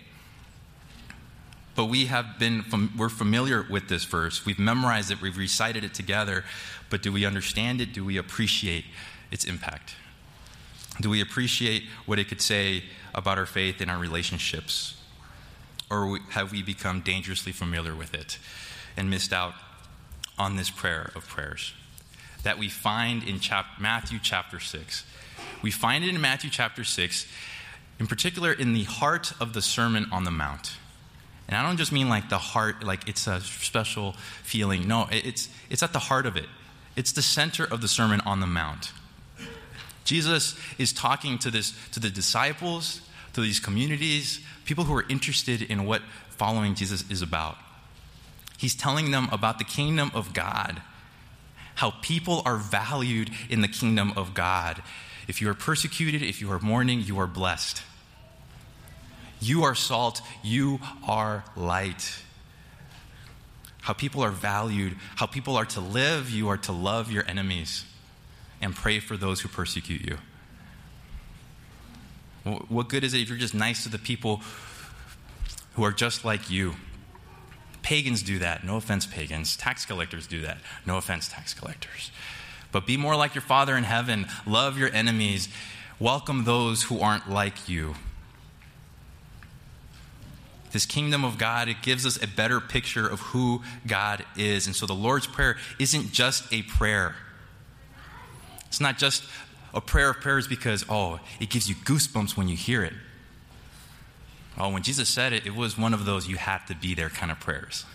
but 1.79 1.85
we 1.85 2.07
have 2.07 2.37
been 2.37 2.65
we're 2.97 3.07
familiar 3.07 3.65
with 3.69 3.87
this 3.87 4.03
verse. 4.03 4.45
We've 4.45 4.59
memorized 4.59 5.11
it 5.11 5.21
we've 5.21 5.37
recited 5.37 5.85
it 5.85 5.93
together 5.93 6.43
but 6.89 7.01
do 7.01 7.09
we 7.09 7.23
understand 7.23 7.79
it? 7.79 7.93
Do 7.93 8.03
we 8.03 8.17
appreciate 8.17 8.83
its 9.31 9.45
impact? 9.45 9.95
Do 10.99 11.09
we 11.09 11.21
appreciate 11.21 11.83
what 12.05 12.19
it 12.19 12.27
could 12.27 12.41
say 12.41 12.83
about 13.15 13.37
our 13.37 13.45
faith 13.45 13.79
and 13.79 13.89
our 13.89 13.97
relationships? 13.97 15.01
Or 15.89 16.19
have 16.31 16.51
we 16.51 16.61
become 16.61 16.99
dangerously 16.99 17.53
familiar 17.53 17.95
with 17.95 18.13
it 18.13 18.39
and 18.97 19.09
missed 19.09 19.31
out 19.31 19.53
on 20.37 20.57
this 20.57 20.69
prayer 20.69 21.13
of 21.15 21.29
prayers? 21.29 21.71
That 22.43 22.59
we 22.59 22.67
find 22.67 23.23
in 23.23 23.39
chap- 23.39 23.79
Matthew 23.79 24.19
chapter 24.21 24.59
6 24.59 25.05
we 25.61 25.71
find 25.71 26.03
it 26.03 26.09
in 26.09 26.19
Matthew 26.19 26.49
chapter 26.49 26.83
6 26.83 27.25
in 28.01 28.07
particular 28.07 28.51
in 28.51 28.73
the 28.73 28.83
heart 28.83 29.31
of 29.39 29.53
the 29.53 29.61
sermon 29.61 30.07
on 30.11 30.25
the 30.25 30.31
mount 30.31 30.73
And 31.49 31.57
I 31.57 31.63
don't 31.63 31.77
just 31.77 31.91
mean 31.91 32.09
like 32.09 32.29
the 32.29 32.37
heart, 32.37 32.83
like 32.83 33.09
it's 33.09 33.25
a 33.25 33.41
special 33.41 34.13
feeling. 34.43 34.87
No, 34.87 35.07
it's, 35.11 35.49
it's 35.71 35.81
at 35.81 35.93
the 35.93 35.99
heart 35.99 36.27
of 36.27 36.37
it. 36.37 36.45
It's 36.95 37.11
the 37.11 37.23
center 37.23 37.65
of 37.65 37.81
the 37.81 37.87
Sermon 37.87 38.21
on 38.21 38.39
the 38.39 38.45
Mount. 38.45 38.91
Jesus 40.05 40.55
is 40.77 40.93
talking 40.93 41.39
to, 41.39 41.49
this, 41.49 41.73
to 41.91 41.99
the 41.99 42.11
disciples, 42.11 43.01
to 43.33 43.41
these 43.41 43.59
communities, 43.59 44.41
people 44.65 44.83
who 44.83 44.95
are 44.95 45.05
interested 45.09 45.63
in 45.63 45.85
what 45.85 46.03
following 46.29 46.75
Jesus 46.75 47.03
is 47.09 47.23
about. 47.23 47.57
He's 48.59 48.75
telling 48.75 49.09
them 49.09 49.27
about 49.31 49.57
the 49.57 49.63
kingdom 49.63 50.11
of 50.13 50.33
God, 50.33 50.83
how 51.75 51.93
people 52.01 52.43
are 52.45 52.57
valued 52.57 53.31
in 53.49 53.61
the 53.61 53.67
kingdom 53.67 54.13
of 54.15 54.35
God. 54.35 54.83
If 55.27 55.41
you 55.41 55.49
are 55.49 55.55
persecuted, 55.55 56.21
if 56.21 56.41
you 56.41 56.51
are 56.51 56.59
mourning, 56.59 57.01
you 57.01 57.19
are 57.19 57.27
blessed. 57.27 57.81
You 59.39 59.63
are 59.63 59.75
salt, 59.75 60.21
you 60.43 60.79
are 61.07 61.43
light. 61.55 62.19
How 63.81 63.93
people 63.93 64.21
are 64.21 64.31
valued, 64.31 64.97
how 65.15 65.25
people 65.25 65.55
are 65.55 65.65
to 65.65 65.79
live, 65.79 66.29
you 66.29 66.49
are 66.49 66.57
to 66.57 66.71
love 66.71 67.11
your 67.11 67.25
enemies 67.27 67.85
and 68.61 68.75
pray 68.75 68.99
for 68.99 69.15
those 69.15 69.41
who 69.41 69.47
persecute 69.47 70.01
you. 70.01 70.17
What 72.67 72.89
good 72.89 73.03
is 73.03 73.13
it 73.13 73.21
if 73.21 73.29
you're 73.29 73.37
just 73.37 73.53
nice 73.53 73.83
to 73.83 73.89
the 73.89 73.97
people 73.97 74.41
who 75.75 75.83
are 75.83 75.91
just 75.91 76.25
like 76.25 76.49
you? 76.49 76.75
Pagans 77.81 78.21
do 78.21 78.39
that. 78.39 78.63
No 78.63 78.75
offense, 78.75 79.05
pagans. 79.05 79.55
Tax 79.55 79.85
collectors 79.85 80.27
do 80.27 80.41
that. 80.41 80.57
No 80.85 80.97
offense, 80.97 81.29
tax 81.29 81.53
collectors. 81.53 82.11
But 82.71 82.85
be 82.85 82.97
more 82.97 83.15
like 83.15 83.33
your 83.33 83.41
Father 83.41 83.77
in 83.77 83.83
heaven. 83.83 84.27
Love 84.45 84.77
your 84.77 84.93
enemies. 84.93 85.47
Welcome 85.99 86.43
those 86.43 86.83
who 86.83 86.99
aren't 86.99 87.29
like 87.29 87.69
you 87.69 87.95
this 90.71 90.85
kingdom 90.85 91.23
of 91.23 91.37
God, 91.37 91.67
it 91.67 91.81
gives 91.81 92.05
us 92.05 92.21
a 92.21 92.27
better 92.27 92.59
picture 92.59 93.07
of 93.07 93.19
who 93.19 93.61
God 93.87 94.25
is. 94.37 94.67
And 94.67 94.75
so 94.75 94.85
the 94.85 94.93
Lord's 94.93 95.27
Prayer 95.27 95.57
isn't 95.79 96.11
just 96.11 96.51
a 96.53 96.61
prayer. 96.63 97.15
It's 98.67 98.79
not 98.79 98.97
just 98.97 99.23
a 99.73 99.81
prayer 99.81 100.11
of 100.11 100.21
prayers 100.21 100.47
because, 100.47 100.85
oh, 100.89 101.19
it 101.39 101.49
gives 101.49 101.69
you 101.69 101.75
goosebumps 101.75 102.37
when 102.37 102.47
you 102.47 102.55
hear 102.55 102.83
it. 102.83 102.93
Oh, 104.57 104.69
when 104.69 104.83
Jesus 104.83 105.09
said 105.09 105.33
it, 105.33 105.45
it 105.45 105.55
was 105.55 105.77
one 105.77 105.93
of 105.93 106.05
those 106.05 106.27
you 106.27 106.37
have 106.37 106.65
to 106.67 106.75
be 106.75 106.93
there 106.93 107.09
kind 107.09 107.31
of 107.31 107.39
prayers. 107.39 107.85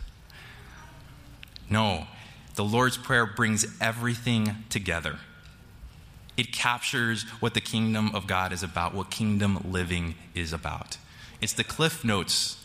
No, 1.69 2.07
the 2.55 2.65
Lord's 2.65 2.97
Prayer 2.97 3.27
brings 3.27 3.67
everything 3.81 4.65
together. 4.69 5.19
It 6.37 6.53
captures 6.53 7.23
what 7.41 7.55
the 7.55 7.61
kingdom 7.61 8.15
of 8.15 8.27
God 8.27 8.53
is 8.53 8.63
about, 8.63 8.95
what 8.95 9.11
kingdom 9.11 9.65
living 9.71 10.17
is 10.35 10.53
about. 10.53 10.99
It's 11.41 11.53
the 11.53 11.65
cliff 11.65 12.05
notes 12.05 12.64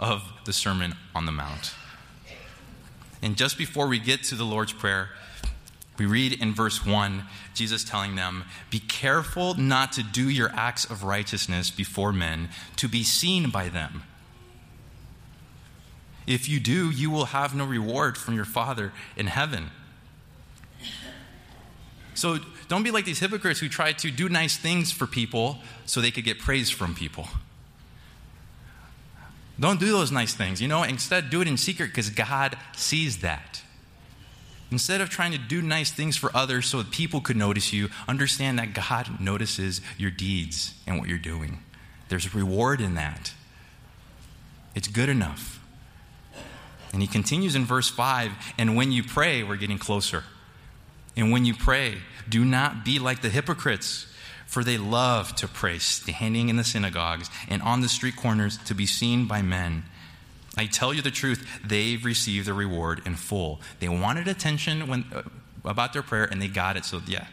of 0.00 0.24
the 0.46 0.52
Sermon 0.52 0.94
on 1.14 1.26
the 1.26 1.32
Mount. 1.32 1.74
And 3.22 3.36
just 3.36 3.58
before 3.58 3.86
we 3.86 4.00
get 4.00 4.24
to 4.24 4.34
the 4.34 4.44
Lord's 4.44 4.72
Prayer, 4.72 5.10
we 5.98 6.06
read 6.06 6.32
in 6.32 6.54
verse 6.54 6.84
1, 6.86 7.24
Jesus 7.54 7.84
telling 7.84 8.16
them, 8.16 8.44
Be 8.70 8.80
careful 8.80 9.54
not 9.54 9.92
to 9.92 10.02
do 10.02 10.30
your 10.30 10.50
acts 10.54 10.86
of 10.86 11.04
righteousness 11.04 11.70
before 11.70 12.12
men 12.12 12.48
to 12.76 12.88
be 12.88 13.04
seen 13.04 13.50
by 13.50 13.68
them. 13.68 14.02
If 16.26 16.48
you 16.48 16.58
do, 16.58 16.90
you 16.90 17.10
will 17.10 17.26
have 17.26 17.54
no 17.54 17.66
reward 17.66 18.16
from 18.16 18.34
your 18.34 18.46
Father 18.46 18.92
in 19.16 19.26
heaven. 19.26 19.70
So 22.14 22.38
don't 22.68 22.82
be 22.82 22.90
like 22.90 23.04
these 23.04 23.18
hypocrites 23.18 23.60
who 23.60 23.68
try 23.68 23.92
to 23.92 24.10
do 24.10 24.28
nice 24.28 24.56
things 24.56 24.92
for 24.92 25.06
people 25.06 25.58
so 25.84 26.00
they 26.00 26.10
could 26.10 26.24
get 26.24 26.38
praise 26.38 26.70
from 26.70 26.94
people. 26.94 27.28
Don't 29.60 29.78
do 29.78 29.92
those 29.92 30.10
nice 30.10 30.34
things, 30.34 30.62
you 30.62 30.68
know? 30.68 30.82
Instead, 30.82 31.28
do 31.28 31.42
it 31.42 31.48
in 31.48 31.58
secret 31.58 31.88
because 31.88 32.08
God 32.08 32.56
sees 32.74 33.18
that. 33.18 33.62
Instead 34.70 35.00
of 35.00 35.10
trying 35.10 35.32
to 35.32 35.38
do 35.38 35.60
nice 35.60 35.90
things 35.90 36.16
for 36.16 36.34
others 36.34 36.66
so 36.66 36.78
that 36.78 36.90
people 36.90 37.20
could 37.20 37.36
notice 37.36 37.72
you, 37.72 37.90
understand 38.08 38.58
that 38.58 38.72
God 38.72 39.20
notices 39.20 39.82
your 39.98 40.10
deeds 40.10 40.74
and 40.86 40.98
what 40.98 41.08
you're 41.08 41.18
doing. 41.18 41.58
There's 42.08 42.26
a 42.26 42.30
reward 42.30 42.80
in 42.80 42.94
that. 42.94 43.34
It's 44.74 44.88
good 44.88 45.08
enough. 45.08 45.60
And 46.92 47.02
he 47.02 47.08
continues 47.08 47.54
in 47.54 47.64
verse 47.64 47.88
5 47.88 48.32
and 48.58 48.76
when 48.76 48.92
you 48.92 49.02
pray, 49.02 49.42
we're 49.42 49.56
getting 49.56 49.78
closer. 49.78 50.24
And 51.16 51.30
when 51.30 51.44
you 51.44 51.54
pray, 51.54 51.98
do 52.28 52.44
not 52.44 52.84
be 52.84 52.98
like 52.98 53.20
the 53.20 53.28
hypocrites 53.28 54.06
for 54.50 54.64
they 54.64 54.76
love 54.76 55.36
to 55.36 55.46
pray, 55.46 55.78
standing 55.78 56.48
in 56.48 56.56
the 56.56 56.64
synagogues 56.64 57.30
and 57.48 57.62
on 57.62 57.82
the 57.82 57.88
street 57.88 58.16
corners 58.16 58.58
to 58.64 58.74
be 58.74 58.84
seen 58.84 59.26
by 59.26 59.40
men. 59.40 59.84
I 60.56 60.66
tell 60.66 60.92
you 60.92 61.02
the 61.02 61.12
truth, 61.12 61.48
they've 61.64 62.04
received 62.04 62.48
the 62.48 62.52
reward 62.52 63.00
in 63.06 63.14
full. 63.14 63.60
They 63.78 63.88
wanted 63.88 64.26
attention 64.26 64.88
when, 64.88 65.04
uh, 65.14 65.22
about 65.64 65.92
their 65.92 66.02
prayer, 66.02 66.24
and 66.24 66.42
they 66.42 66.48
got 66.48 66.76
it. 66.76 66.84
So, 66.84 67.00
yeah, 67.06 67.28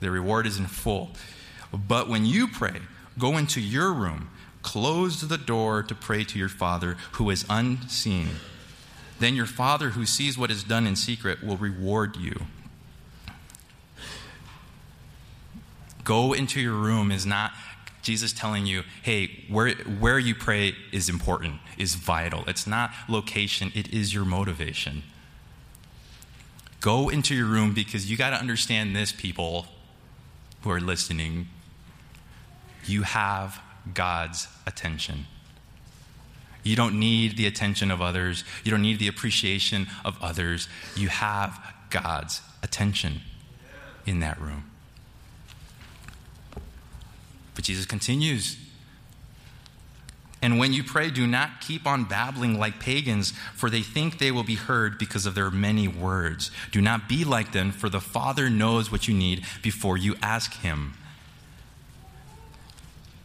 the 0.00 0.10
reward 0.10 0.46
is 0.46 0.58
in 0.58 0.66
full. 0.66 1.12
But 1.72 2.10
when 2.10 2.26
you 2.26 2.46
pray, 2.46 2.82
go 3.18 3.38
into 3.38 3.62
your 3.62 3.94
room, 3.94 4.28
close 4.60 5.26
the 5.26 5.38
door 5.38 5.82
to 5.82 5.94
pray 5.94 6.24
to 6.24 6.38
your 6.38 6.50
Father 6.50 6.98
who 7.12 7.30
is 7.30 7.46
unseen. 7.48 8.28
Then 9.18 9.34
your 9.34 9.46
Father 9.46 9.90
who 9.90 10.04
sees 10.04 10.36
what 10.36 10.50
is 10.50 10.62
done 10.62 10.86
in 10.86 10.94
secret 10.94 11.42
will 11.42 11.56
reward 11.56 12.16
you. 12.16 12.38
Go 16.10 16.32
into 16.32 16.60
your 16.60 16.74
room 16.74 17.12
is 17.12 17.24
not 17.24 17.52
Jesus 18.02 18.32
telling 18.32 18.66
you, 18.66 18.82
hey, 19.02 19.44
where, 19.48 19.74
where 20.00 20.18
you 20.18 20.34
pray 20.34 20.74
is 20.90 21.08
important, 21.08 21.60
is 21.78 21.94
vital. 21.94 22.42
It's 22.48 22.66
not 22.66 22.90
location, 23.08 23.70
it 23.76 23.94
is 23.94 24.12
your 24.12 24.24
motivation. 24.24 25.04
Go 26.80 27.10
into 27.10 27.32
your 27.32 27.46
room 27.46 27.74
because 27.74 28.10
you 28.10 28.16
got 28.16 28.30
to 28.30 28.36
understand 28.36 28.96
this, 28.96 29.12
people 29.12 29.66
who 30.62 30.70
are 30.72 30.80
listening. 30.80 31.46
You 32.86 33.02
have 33.02 33.62
God's 33.94 34.48
attention. 34.66 35.26
You 36.64 36.74
don't 36.74 36.98
need 36.98 37.36
the 37.36 37.46
attention 37.46 37.92
of 37.92 38.02
others, 38.02 38.42
you 38.64 38.72
don't 38.72 38.82
need 38.82 38.98
the 38.98 39.06
appreciation 39.06 39.86
of 40.04 40.20
others. 40.20 40.68
You 40.96 41.06
have 41.06 41.56
God's 41.88 42.40
attention 42.64 43.20
in 44.06 44.18
that 44.18 44.40
room. 44.40 44.69
But 47.54 47.64
Jesus 47.64 47.86
continues. 47.86 48.56
And 50.42 50.58
when 50.58 50.72
you 50.72 50.82
pray, 50.82 51.10
do 51.10 51.26
not 51.26 51.60
keep 51.60 51.86
on 51.86 52.04
babbling 52.04 52.58
like 52.58 52.80
pagans, 52.80 53.32
for 53.54 53.68
they 53.68 53.82
think 53.82 54.18
they 54.18 54.30
will 54.30 54.42
be 54.42 54.54
heard 54.54 54.98
because 54.98 55.26
of 55.26 55.34
their 55.34 55.50
many 55.50 55.86
words. 55.86 56.50
Do 56.72 56.80
not 56.80 57.08
be 57.08 57.24
like 57.24 57.52
them, 57.52 57.72
for 57.72 57.90
the 57.90 58.00
Father 58.00 58.48
knows 58.48 58.90
what 58.90 59.06
you 59.06 59.14
need 59.14 59.44
before 59.62 59.98
you 59.98 60.16
ask 60.22 60.54
Him. 60.60 60.94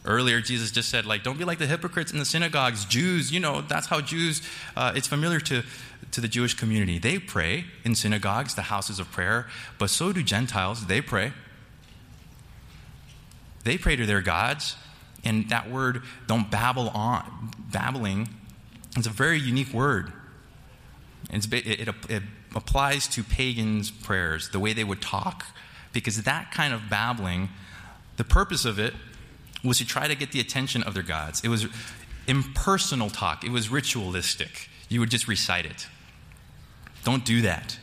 Earlier, 0.03 0.41
Jesus 0.41 0.72
just 0.72 0.89
said, 0.89 1.05
like, 1.05 1.24
don't 1.24 1.38
be 1.38 1.46
like 1.46 1.58
the 1.58 1.65
hypocrites 1.65 2.12
in 2.12 2.20
the 2.20 2.25
synagogues. 2.25 2.86
Jews, 2.86 3.32
you 3.32 3.39
know, 3.39 3.62
that's 3.62 3.88
how 3.88 4.01
Jews, 4.01 4.41
uh, 4.75 4.91
it's 4.94 5.08
familiar 5.08 5.39
to, 5.39 5.63
to 6.12 6.22
the 6.22 6.27
Jewish 6.27 6.53
community. 6.53 7.00
They 7.00 7.17
pray 7.17 7.65
in 7.84 7.96
synagogues, 7.96 8.53
the 8.53 8.63
houses 8.63 9.00
of 9.00 9.10
prayer, 9.10 9.48
but 9.79 9.89
so 9.89 10.13
do 10.13 10.22
Gentiles. 10.22 10.86
They 10.86 11.01
pray. 11.01 11.32
They 13.65 13.77
pray 13.77 13.98
to 13.98 14.05
their 14.05 14.22
gods, 14.22 14.77
and 15.25 15.50
that 15.50 15.69
word, 15.69 16.03
don't 16.27 16.50
babble 16.50 16.89
on, 16.89 17.51
babbling, 17.72 18.29
is 18.95 19.07
a 19.07 19.10
very 19.10 19.39
unique 19.39 19.74
word. 19.74 20.13
It, 21.31 21.51
it, 21.51 21.89
it 22.10 22.24
applies 22.55 23.07
to 23.10 23.24
pagans' 23.24 23.89
prayers, 23.91 24.50
the 24.50 24.60
way 24.60 24.72
they 24.74 24.84
would 24.84 25.01
talk, 25.01 25.45
because 25.91 26.24
that 26.24 26.51
kind 26.51 26.74
of 26.74 26.89
babbling, 26.89 27.50
the 28.17 28.24
purpose 28.24 28.65
of 28.65 28.79
it 28.79 28.93
was 29.63 29.79
to 29.79 29.86
try 29.86 30.07
to 30.07 30.15
get 30.15 30.31
the 30.31 30.39
attention 30.39 30.84
of 30.84 30.93
their 30.93 31.03
gods. 31.03 31.43
It 31.43 31.50
was 31.50 31.65
impersonal 32.27 33.10
talk, 33.10 33.43
it 33.43 33.51
was 33.51 33.69
ritualistic. 33.69 34.69
You 34.89 35.00
would 35.00 35.10
just 35.10 35.27
recite 35.27 35.65
it. 35.65 35.88
Don't 37.03 37.25
do 37.25 37.41
that. 37.41 37.79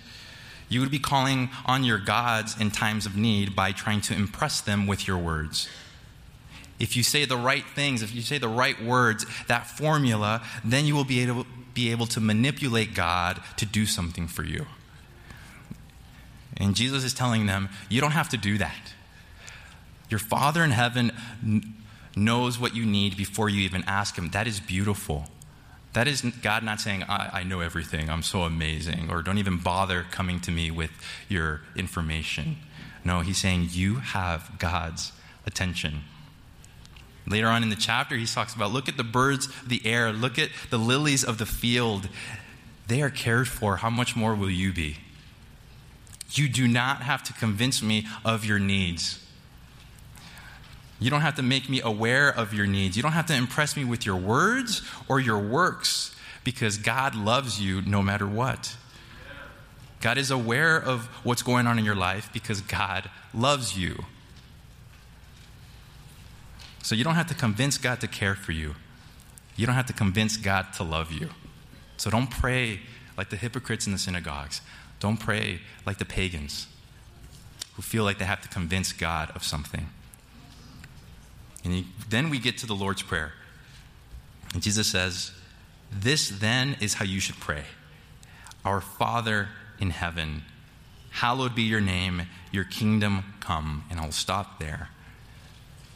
You 0.73 0.81
would 0.81 0.91
be 0.91 0.99
calling 0.99 1.51
on 1.67 1.85
your 1.85 1.99
gods 1.99 2.59
in 2.59 2.71
times 2.71 3.05
of 3.05 3.17
need 3.17 3.55
by 3.55 3.73
trying 3.73 4.01
to 4.03 4.15
impress 4.15 4.61
them 4.61 4.87
with 4.87 5.07
your 5.07 5.19
words. 5.19 5.69
If 6.79 6.97
you 6.97 7.03
say 7.03 7.25
the 7.27 7.37
right 7.37 7.65
things, 7.75 8.03
if 8.03 8.15
you 8.15 8.23
say 8.23 8.39
the 8.39 8.49
right 8.49 8.83
words, 8.83 9.27
that 9.49 9.67
formula, 9.67 10.43
then 10.65 10.87
you 10.87 10.95
will 10.95 11.05
be 11.05 11.21
able, 11.21 11.47
be 11.75 11.91
able 11.91 12.07
to 12.07 12.21
manipulate 12.21 12.95
God 12.95 13.41
to 13.59 13.67
do 13.67 13.87
something 13.87 14.27
for 14.27 14.45
you. 14.45 14.67
And 16.57 16.75
Jesus 16.75 17.05
is 17.05 17.15
telling 17.15 17.47
them, 17.47 17.69
you 17.89 18.01
don't 18.01 18.13
have 18.13 18.29
to 18.31 18.37
do 18.37 18.59
that. 18.59 18.93
Your 20.09 20.19
Father 20.19 20.65
in 20.65 20.71
heaven 20.71 21.13
knows 22.17 22.59
what 22.59 22.75
you 22.75 22.85
need 22.85 23.17
before 23.17 23.49
you 23.49 23.61
even 23.61 23.85
ask 23.87 24.17
Him. 24.17 24.31
That 24.31 24.47
is 24.47 24.61
beautiful. 24.61 25.27
That 25.93 26.09
is 26.09 26.23
God 26.23 26.63
not 26.63 26.81
saying, 26.81 27.03
I, 27.05 27.41
I, 27.41 27.43
know 27.45 27.61
everything, 27.61 28.09
I'm 28.09 28.23
so 28.23 28.43
amazing, 28.43 29.11
or 29.11 29.21
don't 29.21 29.39
even 29.39 29.59
bother 29.59 30.07
coming 30.11 30.41
to 30.41 30.51
me 30.51 30.71
with 30.71 30.91
your 31.29 31.61
information. 31.77 32.57
No, 33.05 33.21
He's 33.21 33.39
saying, 33.39 33.69
You 33.73 33.97
have 33.97 34.53
God's 34.59 35.13
attention. 35.47 36.05
Later 37.27 37.49
on 37.49 37.63
in 37.63 37.69
the 37.69 37.77
chapter, 37.77 38.17
he 38.17 38.27
talks 38.27 38.55
about 38.55 38.73
look 38.73 38.89
at 38.89 38.97
the 38.97 39.05
birds 39.05 39.47
of 39.47 39.69
the 39.69 39.83
air, 39.87 40.13
look 40.13 40.39
at 40.39 40.51
the 40.71 40.79
lilies 40.79 41.23
of 41.23 41.39
the 41.39 41.47
field. 41.47 42.09
They 42.89 43.01
are 43.01 43.11
cared 43.11 43.47
for. 43.47 43.77
How 43.77 43.91
much 43.91 44.17
more 44.17 44.35
will 44.35 44.51
you 44.51 44.73
be? 44.73 44.97
You 46.33 46.49
do 46.49 46.67
not 46.67 47.03
have 47.03 47.23
to 47.25 47.33
convince 47.33 47.83
me 47.83 48.07
of 48.25 48.45
your 48.45 48.59
needs. 48.59 49.25
You 51.03 51.11
don't 51.11 51.23
have 51.23 51.35
to 51.35 51.43
make 51.43 51.69
me 51.69 51.81
aware 51.81 52.29
of 52.29 52.55
your 52.55 52.67
needs. 52.67 52.97
You 52.97 53.03
don't 53.03 53.13
have 53.13 53.27
to 53.27 53.35
impress 53.35 53.77
me 53.77 53.85
with 53.85 54.07
your 54.07 54.15
words 54.15 54.83
or 55.09 55.19
your 55.19 55.39
works 55.39 56.15
because 56.45 56.79
God 56.79 57.17
loves 57.17 57.61
you 57.61 57.83
no 57.83 58.03
matter 58.03 58.27
what. 58.27 58.77
God 60.01 60.17
is 60.17 60.31
aware 60.31 60.77
of 60.77 61.07
what's 61.25 61.43
going 61.43 61.67
on 61.67 61.77
in 61.77 61.85
your 61.85 61.97
life 61.97 62.31
because 62.33 62.61
God 62.61 63.11
loves 63.35 63.77
you. 63.77 64.05
So 66.85 66.95
you 66.95 67.03
don't 67.03 67.17
have 67.17 67.29
to 67.29 67.35
convince 67.35 67.79
God 67.79 68.01
to 68.01 68.07
care 68.07 68.37
for 68.37 68.53
you. 68.53 68.77
You 69.57 69.67
don't 69.67 69.75
have 69.75 69.87
to 69.87 69.93
convince 69.93 70.37
God 70.37 70.73
to 70.75 70.85
love 70.85 71.11
you. 71.11 71.31
So 71.97 72.11
don't 72.11 72.31
pray 72.31 72.81
like 73.17 73.31
the 73.31 73.37
hypocrites 73.37 73.87
in 73.87 73.93
the 73.93 73.99
synagogues. 73.99 74.61
Don't 75.01 75.19
pray 75.19 75.63
like 75.85 75.99
the 75.99 76.05
pagans 76.05 76.69
who 77.75 77.83
feel 77.83 78.05
like 78.05 78.19
they 78.19 78.25
have 78.25 78.43
to 78.43 78.49
convince 78.49 78.93
God 78.93 79.33
of 79.35 79.43
something. 79.43 79.89
And 81.65 81.73
he, 81.73 81.87
then 82.09 82.31
we 82.31 82.39
get 82.39 82.59
to 82.59 82.67
the 82.67 82.75
Lord's 82.75 83.03
Prayer. 83.03 83.33
And 84.53 84.63
Jesus 84.63 84.87
says, 84.87 85.33
This 85.91 86.29
then 86.29 86.77
is 86.81 86.95
how 86.95 87.05
you 87.05 87.21
should 87.21 87.39
pray 87.39 87.65
Our 88.65 88.81
Father 88.81 89.49
in 89.79 89.91
heaven, 89.91 90.43
hallowed 91.11 91.55
be 91.55 91.63
your 91.63 91.81
name, 91.81 92.23
your 92.51 92.65
kingdom 92.65 93.35
come. 93.41 93.85
And 93.91 93.99
I'll 93.99 94.13
stop 94.13 94.59
there. 94.59 94.89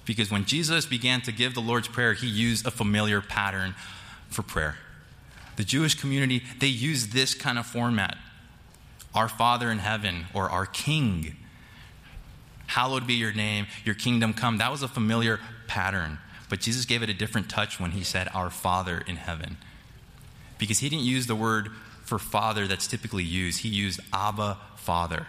Because 0.04 0.30
when 0.30 0.44
Jesus 0.44 0.86
began 0.86 1.20
to 1.22 1.32
give 1.32 1.54
the 1.54 1.60
Lord's 1.60 1.88
Prayer, 1.88 2.14
he 2.14 2.28
used 2.28 2.66
a 2.66 2.70
familiar 2.70 3.20
pattern 3.20 3.74
for 4.28 4.42
prayer. 4.42 4.76
The 5.56 5.64
Jewish 5.64 5.94
community, 5.94 6.42
they 6.60 6.66
used 6.66 7.12
this 7.12 7.34
kind 7.34 7.58
of 7.58 7.66
format 7.66 8.16
Our 9.14 9.28
Father 9.28 9.70
in 9.70 9.78
heaven, 9.78 10.26
or 10.32 10.48
Our 10.48 10.66
King. 10.66 11.36
Hallowed 12.66 13.06
be 13.06 13.14
your 13.14 13.32
name, 13.32 13.66
your 13.84 13.94
kingdom 13.94 14.32
come. 14.32 14.58
That 14.58 14.70
was 14.70 14.82
a 14.82 14.88
familiar 14.88 15.40
pattern. 15.66 16.18
But 16.48 16.60
Jesus 16.60 16.84
gave 16.84 17.02
it 17.02 17.10
a 17.10 17.14
different 17.14 17.48
touch 17.48 17.80
when 17.80 17.92
he 17.92 18.04
said, 18.04 18.28
Our 18.34 18.50
Father 18.50 19.02
in 19.06 19.16
heaven. 19.16 19.56
Because 20.58 20.78
he 20.78 20.88
didn't 20.88 21.04
use 21.04 21.26
the 21.26 21.34
word 21.34 21.70
for 22.04 22.18
father 22.18 22.66
that's 22.66 22.86
typically 22.86 23.24
used, 23.24 23.60
he 23.60 23.68
used 23.68 24.00
Abba, 24.12 24.58
Father. 24.76 25.26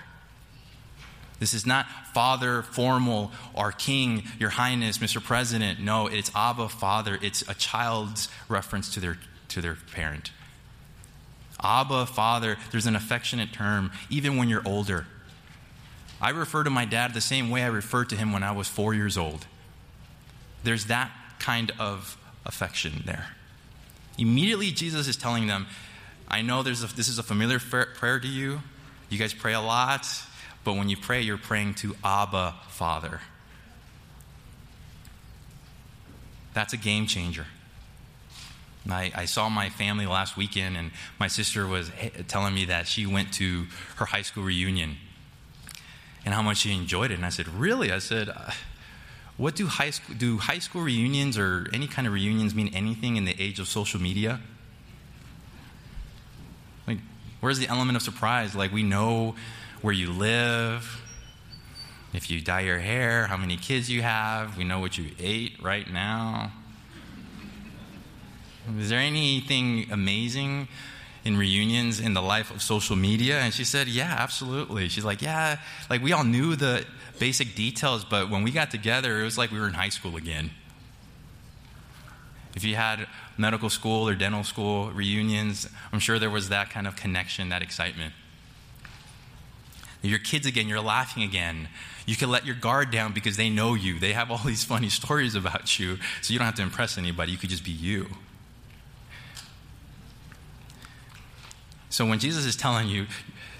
This 1.40 1.54
is 1.54 1.66
not 1.66 1.88
Father, 2.14 2.62
formal, 2.64 3.32
our 3.56 3.72
King, 3.72 4.24
Your 4.40 4.50
Highness, 4.52 5.00
Mr. 5.00 5.24
President. 5.24 5.80
No, 5.80 6.08
it's 6.08 6.32
Abba, 6.36 6.70
Father. 6.70 7.20
It's 7.22 7.42
a 7.48 7.54
child's 7.54 8.30
reference 8.48 8.94
to 8.94 9.00
their, 9.00 9.18
to 9.50 9.62
their 9.62 9.78
parent. 9.94 10.32
Abba, 11.62 12.06
Father, 12.06 12.58
there's 12.72 12.86
an 12.86 12.96
affectionate 12.96 13.52
term, 13.54 13.92
even 14.10 14.38
when 14.38 14.50
you're 14.50 14.66
older. 14.66 15.08
I 16.22 16.30
refer 16.30 16.64
to 16.64 16.70
my 16.70 16.86
dad 16.86 17.14
the 17.14 17.22
same 17.22 17.50
way 17.50 17.64
I 17.64 17.68
referred 17.68 18.10
to 18.10 18.16
him 18.16 18.32
when 18.32 18.44
I 18.44 18.52
was 18.52 18.68
four 18.68 18.94
years 18.94 19.18
old. 19.18 19.46
There's 20.64 20.86
that 20.86 21.12
kind 21.40 21.72
of 21.80 22.18
affection 22.46 23.04
there. 23.06 23.28
Immediately, 24.18 24.72
Jesus 24.72 25.08
is 25.08 25.16
telling 25.16 25.48
them, 25.48 25.68
I 26.28 26.42
know 26.42 26.64
there's 26.64 26.84
a, 26.84 26.88
this 26.88 27.08
is 27.08 27.20
a 27.20 27.24
familiar 27.24 27.60
prayer 27.60 28.20
to 28.20 28.28
you. 28.28 28.62
You 29.10 29.18
guys 29.18 29.34
pray 29.34 29.54
a 29.54 29.62
lot. 29.62 30.08
But 30.64 30.74
when 30.74 30.90
you 30.90 30.98
pray, 30.98 31.22
you're 31.22 31.38
praying 31.38 31.76
to 31.76 31.96
Abba, 32.04 32.56
Father. 32.70 33.22
That's 36.54 36.74
a 36.74 36.78
game 36.78 37.06
changer. 37.06 37.46
I, 38.90 39.12
I, 39.16 39.26
saw 39.26 39.50
my 39.50 39.70
family 39.70 40.06
last 40.06 40.38
weekend, 40.38 40.78
and 40.78 40.92
my 41.20 41.28
sister 41.28 41.68
was 41.68 41.92
telling 42.28 42.54
me 42.54 42.66
that 42.66 42.88
she 42.88 43.06
went 43.06 43.34
to 43.34 43.68
her 43.98 44.06
high 44.06 44.22
school 44.22 44.44
reunion 44.44 44.96
and 46.26 46.34
how 46.34 46.42
much 46.42 46.58
she 46.58 46.74
enjoyed 46.74 47.12
it. 47.12 47.16
And 47.16 47.26
I 47.26 47.30
said, 47.30 47.48
Really? 47.48 47.92
I 47.92 48.00
said, 48.00 48.30
What 49.38 49.56
do 49.56 49.68
high, 49.68 49.92
school, 49.92 50.16
do 50.16 50.38
high 50.40 50.60
school 50.60 50.82
reunions 50.82 51.38
or 51.38 51.68
any 51.72 51.88
kind 51.88 52.08
of 52.08 52.14
reunions 52.14 52.56
mean 52.56 52.74
anything 52.74 53.18
in 53.18 53.26
the 53.26 53.36
age 53.40 53.60
of 53.60 53.68
social 53.68 54.02
media? 54.02 54.40
Like, 56.88 56.98
where's 57.40 57.60
the 57.60 57.68
element 57.68 57.96
of 57.96 58.02
surprise? 58.02 58.56
Like, 58.56 58.72
we 58.72 58.82
know 58.82 59.36
where 59.82 59.94
you 59.94 60.12
live, 60.12 61.02
if 62.14 62.32
you 62.32 62.42
dye 62.42 62.62
your 62.62 62.80
hair, 62.80 63.28
how 63.28 63.38
many 63.38 63.58
kids 63.58 63.92
you 63.92 64.02
have. 64.02 64.58
We 64.58 64.64
know 64.64 64.80
what 64.80 64.98
you 64.98 65.12
ate 65.20 65.62
right 65.62 65.92
now. 65.92 66.52
Is 68.80 68.90
there 68.90 69.00
anything 69.00 69.88
amazing 69.92 70.68
in 71.24 71.38
reunions 71.38 72.00
in 72.00 72.14
the 72.14 72.22
life 72.22 72.52
of 72.52 72.62
social 72.62 72.96
media? 72.96 73.40
And 73.40 73.54
she 73.54 73.64
said, 73.64 73.88
Yeah, 73.88 74.16
absolutely. 74.18 74.90
She's 74.90 75.06
like, 75.06 75.22
Yeah, 75.22 75.60
like 75.90 76.02
we 76.02 76.12
all 76.12 76.24
knew 76.24 76.56
the 76.56 76.86
basic 77.20 77.56
details, 77.56 78.06
but 78.06 78.30
when 78.30 78.44
we 78.44 78.52
got 78.52 78.72
together, 78.72 79.20
it 79.22 79.24
was 79.24 79.38
like 79.38 79.52
we 79.52 79.60
were 79.60 79.68
in 79.68 79.74
high 79.74 79.90
school 79.90 80.16
again. 80.16 80.52
If 82.56 82.64
you 82.64 82.76
had 82.76 83.08
medical 83.38 83.70
school 83.70 84.08
or 84.08 84.16
dental 84.16 84.44
school 84.44 84.90
reunions, 84.92 85.68
I'm 85.94 86.00
sure 86.00 86.18
there 86.18 86.30
was 86.30 86.50
that 86.50 86.70
kind 86.70 86.88
of 86.88 86.96
connection, 86.96 87.50
that 87.50 87.62
excitement. 87.62 88.14
Your 90.02 90.20
kids 90.20 90.46
again, 90.46 90.68
you're 90.68 90.82
laughing 90.82 91.24
again. 91.24 91.70
You 92.06 92.16
can 92.16 92.30
let 92.30 92.46
your 92.46 92.56
guard 92.56 92.92
down 92.92 93.14
because 93.14 93.36
they 93.36 93.50
know 93.50 93.74
you. 93.74 94.00
They 94.00 94.14
have 94.14 94.32
all 94.32 94.40
these 94.40 94.64
funny 94.74 94.90
stories 94.90 95.36
about 95.36 95.78
you, 95.80 95.98
so 96.22 96.34
you 96.34 96.40
don't 96.40 96.46
have 96.46 96.56
to 96.56 96.62
impress 96.62 96.98
anybody. 96.98 97.32
You 97.32 97.38
could 97.38 97.50
just 97.50 97.64
be 97.64 97.72
you. 97.72 98.08
So 101.90 102.06
when 102.06 102.20
Jesus 102.20 102.46
is 102.46 102.56
telling 102.56 102.90
you, 102.90 103.08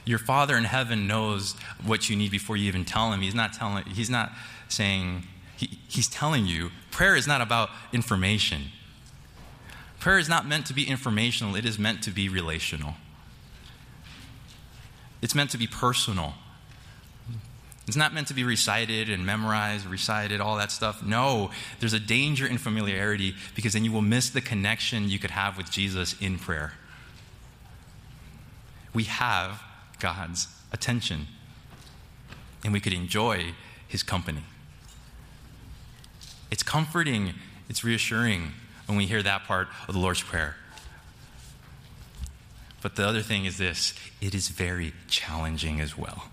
your 0.08 0.20
Father 0.20 0.56
in 0.56 0.64
heaven 0.64 1.06
knows 1.06 1.54
what 1.86 2.10
you 2.10 2.16
need 2.16 2.32
before 2.32 2.56
you 2.56 2.66
even 2.68 2.86
tell 2.86 3.12
him, 3.12 3.22
he's 3.22 3.36
not 3.36 3.54
telling, 3.54 3.84
he's 3.86 4.10
not 4.10 4.32
saying, 4.70 5.24
he, 5.58 5.80
he's 5.88 6.08
telling 6.08 6.46
you, 6.46 6.72
prayer 6.92 7.16
is 7.16 7.28
not 7.28 7.42
about 7.42 7.70
information. 7.92 8.64
Prayer 10.00 10.18
is 10.18 10.30
not 10.30 10.48
meant 10.48 10.66
to 10.68 10.74
be 10.74 10.88
informational, 10.88 11.56
it 11.56 11.66
is 11.66 11.78
meant 11.78 12.02
to 12.04 12.12
be 12.12 12.30
relational. 12.30 12.96
It's 15.22 15.36
meant 15.36 15.50
to 15.52 15.58
be 15.58 15.68
personal. 15.68 16.36
It's 17.88 17.98
not 17.98 18.14
meant 18.14 18.28
to 18.28 18.34
be 18.34 18.44
recited 18.44 19.10
and 19.10 19.26
memorized, 19.26 19.86
recited, 19.86 20.42
all 20.42 20.58
that 20.58 20.72
stuff. 20.72 21.04
No, 21.04 21.52
there's 21.80 21.94
a 21.94 22.00
danger 22.00 22.46
in 22.46 22.58
familiarity 22.58 23.34
because 23.56 23.74
then 23.74 23.84
you 23.84 23.92
will 23.92 24.02
miss 24.02 24.30
the 24.30 24.42
connection 24.42 25.10
you 25.10 25.20
could 25.20 25.32
have 25.32 25.58
with 25.58 25.72
Jesus 25.72 26.16
in 26.22 26.38
prayer. 26.38 26.74
We 28.94 29.06
have 29.06 29.64
God's 30.00 30.48
attention, 30.72 31.28
and 32.64 32.74
we 32.74 32.80
could 32.80 32.94
enjoy 32.94 33.54
his 33.88 34.04
company. 34.04 34.44
It's 36.52 36.64
comforting, 36.64 37.34
it's 37.70 37.84
reassuring 37.84 38.52
when 38.86 38.98
we 38.98 39.06
hear 39.06 39.22
that 39.24 39.46
part 39.46 39.68
of 39.88 39.94
the 39.94 40.00
Lord's 40.00 40.22
Prayer. 40.22 40.56
But 42.82 42.96
the 42.96 43.06
other 43.06 43.22
thing 43.22 43.46
is 43.46 43.58
this 43.58 43.94
it 44.22 44.34
is 44.34 44.50
very 44.50 44.94
challenging 45.08 45.82
as 45.82 45.98
well. 45.98 46.30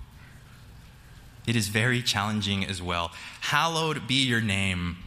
It 1.47 1.57
is 1.57 1.69
very 1.69 2.03
challenging 2.03 2.65
as 2.65 2.81
well. 2.81 3.11
Hallowed 3.41 4.07
be 4.07 4.25
your 4.25 4.41
name. 4.41 4.99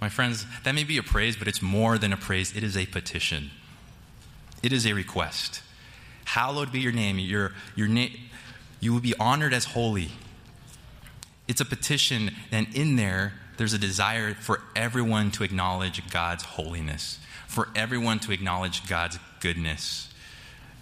My 0.00 0.08
friends, 0.08 0.46
that 0.62 0.74
may 0.74 0.84
be 0.84 0.98
a 0.98 1.02
praise, 1.02 1.36
but 1.36 1.48
it's 1.48 1.60
more 1.60 1.98
than 1.98 2.12
a 2.12 2.16
praise. 2.16 2.54
It 2.54 2.62
is 2.62 2.76
a 2.76 2.86
petition, 2.86 3.50
it 4.62 4.72
is 4.72 4.86
a 4.86 4.92
request. 4.92 5.62
Hallowed 6.28 6.72
be 6.72 6.80
your 6.80 6.92
name. 6.92 7.18
Your, 7.18 7.52
your 7.74 7.88
na- 7.88 8.14
you 8.80 8.92
will 8.92 9.00
be 9.00 9.14
honored 9.18 9.52
as 9.52 9.64
holy. 9.64 10.10
It's 11.46 11.60
a 11.60 11.64
petition, 11.64 12.30
and 12.52 12.66
in 12.74 12.96
there, 12.96 13.32
there's 13.56 13.72
a 13.72 13.78
desire 13.78 14.34
for 14.34 14.60
everyone 14.76 15.30
to 15.32 15.44
acknowledge 15.44 16.08
God's 16.10 16.44
holiness 16.44 17.18
for 17.48 17.68
everyone 17.74 18.20
to 18.20 18.30
acknowledge 18.30 18.86
God's 18.86 19.18
goodness, 19.40 20.08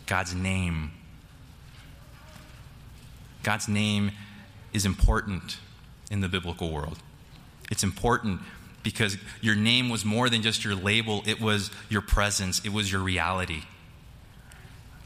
God's 0.04 0.34
name. 0.34 0.90
God's 3.42 3.68
name 3.68 4.10
is 4.72 4.84
important 4.84 5.58
in 6.10 6.20
the 6.20 6.28
biblical 6.28 6.70
world. 6.70 6.98
It's 7.70 7.84
important 7.84 8.40
because 8.82 9.16
your 9.40 9.54
name 9.54 9.88
was 9.88 10.04
more 10.04 10.28
than 10.28 10.42
just 10.42 10.64
your 10.64 10.74
label, 10.74 11.22
it 11.24 11.40
was 11.40 11.70
your 11.88 12.02
presence, 12.02 12.60
it 12.64 12.72
was 12.72 12.90
your 12.90 13.00
reality. 13.00 13.62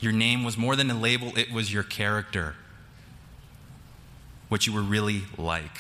Your 0.01 0.13
name 0.13 0.45
was 0.45 0.57
more 0.57 0.77
than 0.77 0.91
a 0.91 0.99
label, 0.99 1.37
it 1.37 1.53
was 1.53 1.73
your 1.73 1.83
character, 1.83 2.55
what 4.49 4.67
you 4.67 4.73
were 4.73 4.83
really 4.83 5.25
like. 5.37 5.79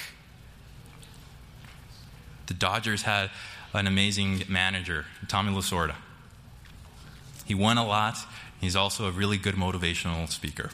The 2.46 2.54
Dodgers 2.54 3.02
had 3.02 3.30
an 3.72 3.86
amazing 3.86 4.42
manager, 4.48 5.06
Tommy 5.28 5.52
Lasorda. 5.52 5.94
He 7.46 7.54
won 7.54 7.78
a 7.78 7.86
lot. 7.86 8.18
He's 8.60 8.76
also 8.76 9.06
a 9.06 9.10
really 9.10 9.38
good 9.38 9.54
motivational 9.54 10.28
speaker. 10.28 10.70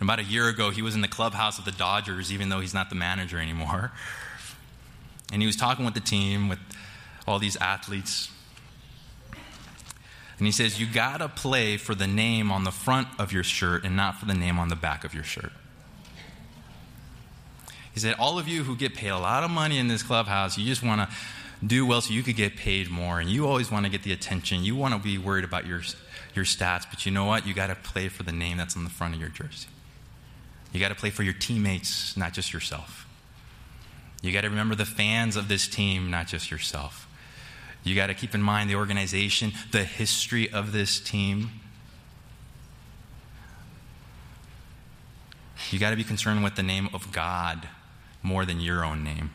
And 0.00 0.08
about 0.08 0.18
a 0.18 0.24
year 0.24 0.48
ago, 0.48 0.70
he 0.70 0.82
was 0.82 0.94
in 0.94 1.02
the 1.02 1.08
clubhouse 1.08 1.58
of 1.58 1.64
the 1.64 1.72
Dodgers, 1.72 2.32
even 2.32 2.48
though 2.48 2.60
he's 2.60 2.74
not 2.74 2.88
the 2.88 2.96
manager 2.96 3.38
anymore. 3.38 3.92
And 5.32 5.42
he 5.42 5.46
was 5.46 5.56
talking 5.56 5.84
with 5.84 5.94
the 5.94 6.00
team, 6.00 6.48
with 6.48 6.58
all 7.26 7.38
these 7.38 7.56
athletes. 7.56 8.30
And 10.40 10.46
he 10.46 10.52
says, 10.52 10.80
You 10.80 10.86
got 10.86 11.18
to 11.18 11.28
play 11.28 11.76
for 11.76 11.94
the 11.94 12.06
name 12.06 12.50
on 12.50 12.64
the 12.64 12.70
front 12.70 13.08
of 13.18 13.30
your 13.30 13.44
shirt 13.44 13.84
and 13.84 13.94
not 13.94 14.18
for 14.18 14.24
the 14.24 14.34
name 14.34 14.58
on 14.58 14.68
the 14.68 14.76
back 14.76 15.04
of 15.04 15.12
your 15.12 15.22
shirt. 15.22 15.52
He 17.92 18.00
said, 18.00 18.16
All 18.18 18.38
of 18.38 18.48
you 18.48 18.64
who 18.64 18.74
get 18.74 18.94
paid 18.94 19.10
a 19.10 19.18
lot 19.18 19.44
of 19.44 19.50
money 19.50 19.76
in 19.76 19.88
this 19.88 20.02
clubhouse, 20.02 20.56
you 20.56 20.64
just 20.64 20.82
want 20.82 21.02
to 21.02 21.16
do 21.64 21.84
well 21.84 22.00
so 22.00 22.14
you 22.14 22.22
could 22.22 22.36
get 22.36 22.56
paid 22.56 22.88
more. 22.88 23.20
And 23.20 23.28
you 23.28 23.46
always 23.46 23.70
want 23.70 23.84
to 23.84 23.92
get 23.92 24.02
the 24.02 24.12
attention. 24.12 24.64
You 24.64 24.74
want 24.74 24.94
to 24.94 24.98
be 24.98 25.18
worried 25.18 25.44
about 25.44 25.66
your, 25.66 25.82
your 26.34 26.46
stats. 26.46 26.86
But 26.88 27.04
you 27.04 27.12
know 27.12 27.26
what? 27.26 27.46
You 27.46 27.52
got 27.52 27.66
to 27.66 27.74
play 27.74 28.08
for 28.08 28.22
the 28.22 28.32
name 28.32 28.56
that's 28.56 28.78
on 28.78 28.84
the 28.84 28.90
front 28.90 29.14
of 29.14 29.20
your 29.20 29.28
jersey. 29.28 29.68
You 30.72 30.80
got 30.80 30.88
to 30.88 30.94
play 30.94 31.10
for 31.10 31.22
your 31.22 31.34
teammates, 31.34 32.16
not 32.16 32.32
just 32.32 32.50
yourself. 32.50 33.06
You 34.22 34.32
got 34.32 34.42
to 34.42 34.48
remember 34.48 34.74
the 34.74 34.86
fans 34.86 35.36
of 35.36 35.48
this 35.48 35.68
team, 35.68 36.10
not 36.10 36.28
just 36.28 36.50
yourself. 36.50 37.06
You 37.82 37.94
got 37.94 38.08
to 38.08 38.14
keep 38.14 38.34
in 38.34 38.42
mind 38.42 38.68
the 38.68 38.74
organization, 38.74 39.52
the 39.72 39.84
history 39.84 40.50
of 40.52 40.72
this 40.72 41.00
team. 41.00 41.50
You 45.70 45.78
got 45.78 45.90
to 45.90 45.96
be 45.96 46.04
concerned 46.04 46.42
with 46.42 46.56
the 46.56 46.62
name 46.62 46.88
of 46.92 47.12
God 47.12 47.68
more 48.22 48.44
than 48.44 48.60
your 48.60 48.84
own 48.84 49.02
name. 49.02 49.30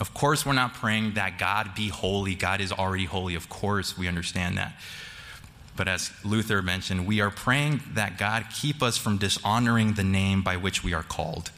Of 0.00 0.14
course, 0.14 0.44
we're 0.44 0.52
not 0.52 0.74
praying 0.74 1.14
that 1.14 1.38
God 1.38 1.74
be 1.74 1.88
holy. 1.88 2.34
God 2.34 2.60
is 2.60 2.72
already 2.72 3.04
holy. 3.04 3.34
Of 3.34 3.48
course, 3.48 3.96
we 3.96 4.08
understand 4.08 4.58
that. 4.58 4.74
But 5.76 5.88
as 5.88 6.10
Luther 6.24 6.60
mentioned, 6.60 7.06
we 7.06 7.20
are 7.20 7.30
praying 7.30 7.82
that 7.94 8.18
God 8.18 8.46
keep 8.52 8.82
us 8.82 8.98
from 8.98 9.16
dishonoring 9.16 9.94
the 9.94 10.02
name 10.02 10.42
by 10.42 10.56
which 10.56 10.84
we 10.84 10.92
are 10.92 11.02
called. 11.02 11.50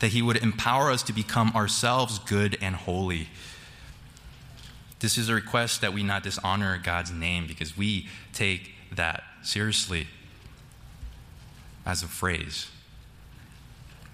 That 0.00 0.08
He 0.08 0.22
would 0.22 0.36
empower 0.36 0.90
us 0.90 1.02
to 1.04 1.12
become 1.12 1.52
ourselves 1.54 2.18
good 2.18 2.58
and 2.60 2.74
holy. 2.74 3.28
This 5.00 5.18
is 5.18 5.28
a 5.28 5.34
request 5.34 5.80
that 5.82 5.92
we 5.92 6.02
not 6.02 6.22
dishonor 6.22 6.78
God's 6.82 7.10
name 7.10 7.46
because 7.46 7.76
we 7.76 8.08
take 8.32 8.72
that 8.92 9.22
seriously 9.42 10.06
as 11.84 12.02
a 12.02 12.08
phrase. 12.08 12.68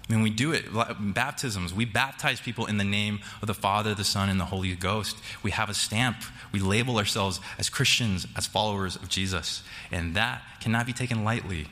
When 0.07 0.21
we 0.21 0.29
do 0.29 0.51
it, 0.51 0.65
baptisms, 0.99 1.73
we 1.73 1.85
baptize 1.85 2.41
people 2.41 2.65
in 2.65 2.77
the 2.77 2.83
name 2.83 3.21
of 3.41 3.47
the 3.47 3.53
Father, 3.53 3.95
the 3.95 4.03
Son, 4.03 4.29
and 4.29 4.39
the 4.39 4.45
Holy 4.45 4.75
Ghost. 4.75 5.17
We 5.41 5.51
have 5.51 5.69
a 5.69 5.73
stamp. 5.73 6.17
We 6.51 6.59
label 6.59 6.97
ourselves 6.97 7.39
as 7.57 7.69
Christians, 7.69 8.27
as 8.35 8.45
followers 8.45 8.97
of 8.97 9.07
Jesus. 9.07 9.63
And 9.91 10.13
that 10.15 10.41
cannot 10.59 10.85
be 10.85 10.93
taken 10.93 11.23
lightly. 11.23 11.67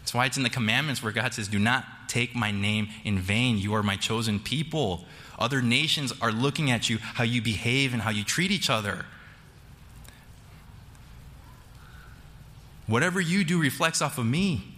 That's 0.00 0.12
why 0.12 0.26
it's 0.26 0.36
in 0.36 0.42
the 0.42 0.50
commandments 0.50 1.02
where 1.02 1.12
God 1.12 1.32
says, 1.32 1.48
Do 1.48 1.58
not 1.58 1.86
take 2.08 2.34
my 2.34 2.50
name 2.50 2.88
in 3.04 3.18
vain. 3.18 3.58
You 3.58 3.74
are 3.74 3.82
my 3.82 3.96
chosen 3.96 4.40
people. 4.40 5.04
Other 5.38 5.62
nations 5.62 6.12
are 6.20 6.32
looking 6.32 6.70
at 6.70 6.90
you, 6.90 6.98
how 6.98 7.24
you 7.24 7.40
behave 7.40 7.92
and 7.92 8.02
how 8.02 8.10
you 8.10 8.24
treat 8.24 8.50
each 8.50 8.68
other. 8.68 9.04
Whatever 12.86 13.20
you 13.20 13.44
do 13.44 13.60
reflects 13.60 14.00
off 14.00 14.18
of 14.18 14.26
me. 14.26 14.74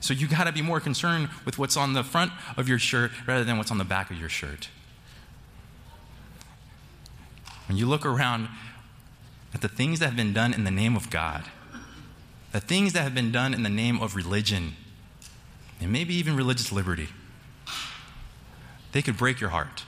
So 0.00 0.12
you 0.12 0.26
got 0.26 0.44
to 0.44 0.52
be 0.52 0.62
more 0.62 0.80
concerned 0.80 1.28
with 1.44 1.58
what's 1.58 1.76
on 1.76 1.92
the 1.92 2.02
front 2.02 2.32
of 2.56 2.68
your 2.68 2.78
shirt 2.78 3.12
rather 3.26 3.44
than 3.44 3.58
what's 3.58 3.70
on 3.70 3.78
the 3.78 3.84
back 3.84 4.10
of 4.10 4.18
your 4.18 4.28
shirt. 4.28 4.68
When 7.68 7.78
you 7.78 7.86
look 7.86 8.04
around 8.04 8.48
at 9.54 9.60
the 9.60 9.68
things 9.68 10.00
that 10.00 10.06
have 10.06 10.16
been 10.16 10.32
done 10.32 10.52
in 10.52 10.64
the 10.64 10.70
name 10.70 10.96
of 10.96 11.08
God, 11.08 11.44
the 12.50 12.60
things 12.60 12.92
that 12.94 13.02
have 13.02 13.14
been 13.14 13.30
done 13.30 13.54
in 13.54 13.62
the 13.62 13.70
name 13.70 14.00
of 14.00 14.16
religion, 14.16 14.74
and 15.82 15.90
maybe 15.90 16.14
even 16.14 16.36
religious 16.36 16.70
liberty, 16.70 17.08
they 18.92 19.02
could 19.02 19.16
break 19.16 19.40
your 19.40 19.50
heart. 19.50 19.84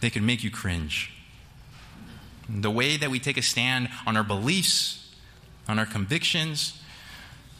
They 0.00 0.10
could 0.10 0.22
make 0.22 0.44
you 0.44 0.50
cringe. 0.50 1.12
The 2.48 2.70
way 2.70 2.96
that 2.96 3.10
we 3.10 3.18
take 3.18 3.36
a 3.36 3.42
stand 3.42 3.88
on 4.06 4.16
our 4.16 4.24
beliefs, 4.24 5.14
on 5.68 5.78
our 5.78 5.86
convictions, 5.86 6.80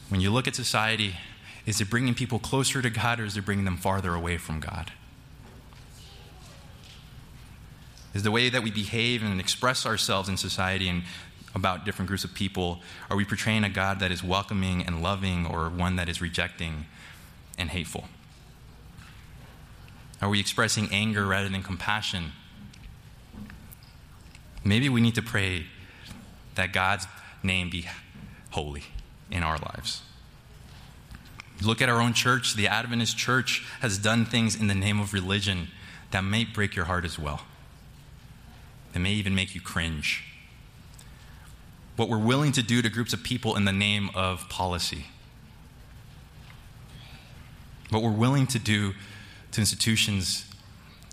when 0.08 0.20
you 0.20 0.30
look 0.30 0.48
at 0.48 0.54
society, 0.54 1.16
is 1.64 1.80
it 1.80 1.88
bringing 1.88 2.14
people 2.14 2.38
closer 2.38 2.82
to 2.82 2.90
God 2.90 3.20
or 3.20 3.24
is 3.24 3.36
it 3.36 3.44
bringing 3.44 3.64
them 3.64 3.76
farther 3.76 4.14
away 4.14 4.36
from 4.36 4.60
God? 4.60 4.92
Is 8.12 8.24
the 8.24 8.32
way 8.32 8.48
that 8.48 8.62
we 8.62 8.72
behave 8.72 9.22
and 9.22 9.38
express 9.38 9.86
ourselves 9.86 10.28
in 10.28 10.36
society 10.36 10.88
and 10.88 11.04
about 11.54 11.84
different 11.84 12.08
groups 12.08 12.24
of 12.24 12.34
people, 12.34 12.80
are 13.08 13.16
we 13.16 13.24
portraying 13.24 13.64
a 13.64 13.68
God 13.68 14.00
that 14.00 14.12
is 14.12 14.22
welcoming 14.22 14.82
and 14.86 15.02
loving 15.02 15.46
or 15.46 15.68
one 15.68 15.96
that 15.96 16.08
is 16.08 16.20
rejecting 16.20 16.86
and 17.58 17.70
hateful? 17.70 18.04
Are 20.22 20.28
we 20.28 20.38
expressing 20.38 20.88
anger 20.92 21.26
rather 21.26 21.48
than 21.48 21.62
compassion? 21.62 22.32
Maybe 24.64 24.88
we 24.88 25.00
need 25.00 25.14
to 25.14 25.22
pray 25.22 25.66
that 26.54 26.72
God's 26.72 27.06
name 27.42 27.70
be 27.70 27.88
holy 28.50 28.84
in 29.30 29.42
our 29.42 29.58
lives. 29.58 30.02
Look 31.62 31.82
at 31.82 31.88
our 31.88 32.00
own 32.00 32.12
church. 32.12 32.54
The 32.54 32.68
Adventist 32.68 33.16
church 33.16 33.66
has 33.80 33.98
done 33.98 34.24
things 34.24 34.54
in 34.54 34.66
the 34.66 34.74
name 34.74 35.00
of 35.00 35.12
religion 35.12 35.68
that 36.10 36.22
may 36.22 36.44
break 36.44 36.74
your 36.74 36.86
heart 36.86 37.04
as 37.04 37.18
well, 37.18 37.42
that 38.92 38.98
may 38.98 39.12
even 39.12 39.34
make 39.34 39.54
you 39.54 39.60
cringe. 39.60 40.24
What 42.00 42.08
we're 42.08 42.16
willing 42.16 42.52
to 42.52 42.62
do 42.62 42.80
to 42.80 42.88
groups 42.88 43.12
of 43.12 43.22
people 43.22 43.56
in 43.56 43.66
the 43.66 43.74
name 43.74 44.08
of 44.14 44.48
policy. 44.48 45.04
What 47.90 48.02
we're 48.02 48.10
willing 48.10 48.46
to 48.46 48.58
do 48.58 48.94
to 49.52 49.60
institutions, 49.60 50.46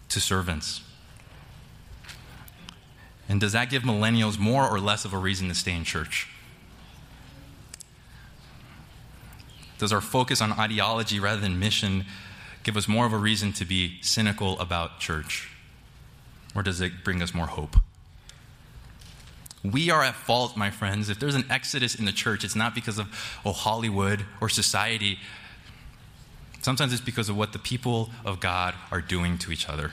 to 0.07 0.21
servants. 0.21 0.79
And 3.27 3.41
does 3.41 3.51
that 3.51 3.69
give 3.69 3.83
millennials 3.83 4.39
more 4.39 4.65
or 4.65 4.79
less 4.79 5.03
of 5.03 5.11
a 5.11 5.17
reason 5.17 5.49
to 5.49 5.55
stay 5.55 5.75
in 5.75 5.83
church? 5.83 6.29
Does 9.79 9.91
our 9.91 9.99
focus 9.99 10.39
on 10.39 10.53
ideology 10.53 11.19
rather 11.19 11.41
than 11.41 11.59
mission 11.59 12.05
give 12.63 12.77
us 12.77 12.87
more 12.87 13.05
of 13.05 13.11
a 13.11 13.17
reason 13.17 13.51
to 13.51 13.65
be 13.65 13.97
cynical 14.01 14.57
about 14.57 15.01
church? 15.01 15.51
Or 16.55 16.63
does 16.63 16.79
it 16.79 17.03
bring 17.03 17.21
us 17.21 17.33
more 17.33 17.47
hope? 17.47 17.75
We 19.71 19.89
are 19.89 20.03
at 20.03 20.15
fault, 20.15 20.55
my 20.55 20.69
friends. 20.69 21.09
If 21.09 21.19
there's 21.19 21.35
an 21.35 21.45
exodus 21.49 21.95
in 21.95 22.05
the 22.05 22.11
church, 22.11 22.43
it's 22.43 22.55
not 22.55 22.75
because 22.75 22.97
of 22.97 23.07
oh, 23.45 23.51
Hollywood 23.51 24.25
or 24.39 24.49
society. 24.49 25.19
Sometimes 26.61 26.93
it's 26.93 27.01
because 27.01 27.29
of 27.29 27.37
what 27.37 27.53
the 27.53 27.59
people 27.59 28.09
of 28.25 28.39
God 28.39 28.75
are 28.91 29.01
doing 29.01 29.37
to 29.39 29.51
each 29.51 29.67
other. 29.67 29.91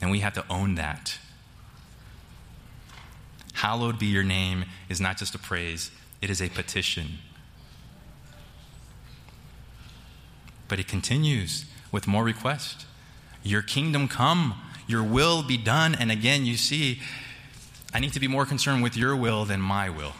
And 0.00 0.10
we 0.10 0.20
have 0.20 0.32
to 0.34 0.44
own 0.48 0.74
that. 0.76 1.18
Hallowed 3.54 3.98
be 3.98 4.06
your 4.06 4.24
name 4.24 4.64
is 4.88 5.00
not 5.00 5.18
just 5.18 5.34
a 5.34 5.38
praise, 5.38 5.90
it 6.20 6.30
is 6.30 6.40
a 6.40 6.48
petition. 6.48 7.18
But 10.68 10.80
it 10.80 10.88
continues 10.88 11.66
with 11.90 12.06
more 12.06 12.24
request. 12.24 12.86
Your 13.42 13.62
kingdom 13.62 14.08
come, 14.08 14.54
your 14.86 15.02
will 15.02 15.42
be 15.42 15.56
done. 15.56 15.94
And 15.94 16.10
again, 16.10 16.46
you 16.46 16.56
see, 16.56 17.00
I 17.94 18.00
need 18.00 18.12
to 18.14 18.20
be 18.20 18.28
more 18.28 18.46
concerned 18.46 18.82
with 18.82 18.96
your 18.96 19.14
will 19.14 19.44
than 19.44 19.60
my 19.60 19.90
will. 19.90 20.12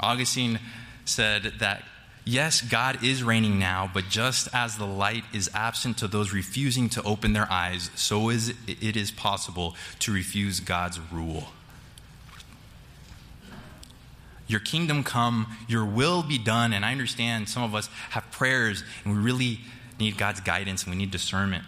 Augustine 0.00 0.60
said 1.04 1.54
that 1.58 1.82
yes, 2.24 2.60
God 2.60 3.02
is 3.02 3.22
reigning 3.22 3.58
now, 3.58 3.90
but 3.92 4.08
just 4.08 4.48
as 4.52 4.76
the 4.76 4.86
light 4.86 5.24
is 5.32 5.50
absent 5.54 5.98
to 5.98 6.08
those 6.08 6.32
refusing 6.32 6.88
to 6.90 7.02
open 7.02 7.32
their 7.32 7.50
eyes, 7.50 7.90
so 7.94 8.28
is 8.28 8.52
it 8.66 8.96
is 8.96 9.10
possible 9.10 9.74
to 10.00 10.12
refuse 10.12 10.60
God's 10.60 11.00
rule. 11.10 11.48
Your 14.48 14.60
kingdom 14.60 15.04
come, 15.04 15.46
your 15.68 15.84
will 15.84 16.22
be 16.22 16.38
done. 16.38 16.72
And 16.72 16.84
I 16.84 16.92
understand 16.92 17.48
some 17.48 17.62
of 17.62 17.74
us 17.74 17.88
have 18.10 18.28
prayers 18.30 18.82
and 19.04 19.14
we 19.14 19.20
really 19.20 19.60
need 20.00 20.16
God's 20.16 20.40
guidance 20.40 20.84
and 20.84 20.92
we 20.92 20.96
need 20.96 21.10
discernment. 21.10 21.64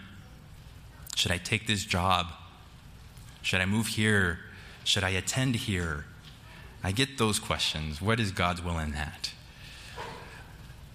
Should 1.15 1.31
I 1.31 1.37
take 1.37 1.67
this 1.67 1.85
job? 1.85 2.29
Should 3.43 3.61
I 3.61 3.67
move 3.67 3.89
here? 3.89 4.41
Should 4.85 5.05
I 5.05 5.11
attend 5.11 5.57
here? 5.57 6.05
I 6.83 6.93
get 6.93 7.19
those 7.19 7.39
questions. 7.39 8.01
What 8.01 8.21
is 8.21 8.33
God's 8.33 8.63
will 8.63 8.79
in 8.79 8.93
that? 8.93 9.33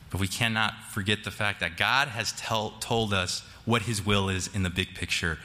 But 0.10 0.20
we 0.20 0.28
cannot 0.28 0.74
forget 0.92 1.24
the 1.24 1.32
fact 1.32 1.60
that 1.60 1.78
God 1.78 2.08
has 2.10 2.32
tell, 2.34 2.72
told 2.80 3.14
us 3.14 3.42
what 3.66 3.84
His 3.84 4.06
will 4.06 4.30
is 4.30 4.50
in 4.54 4.64
the 4.64 4.70
big 4.70 4.96
picture 4.96 5.40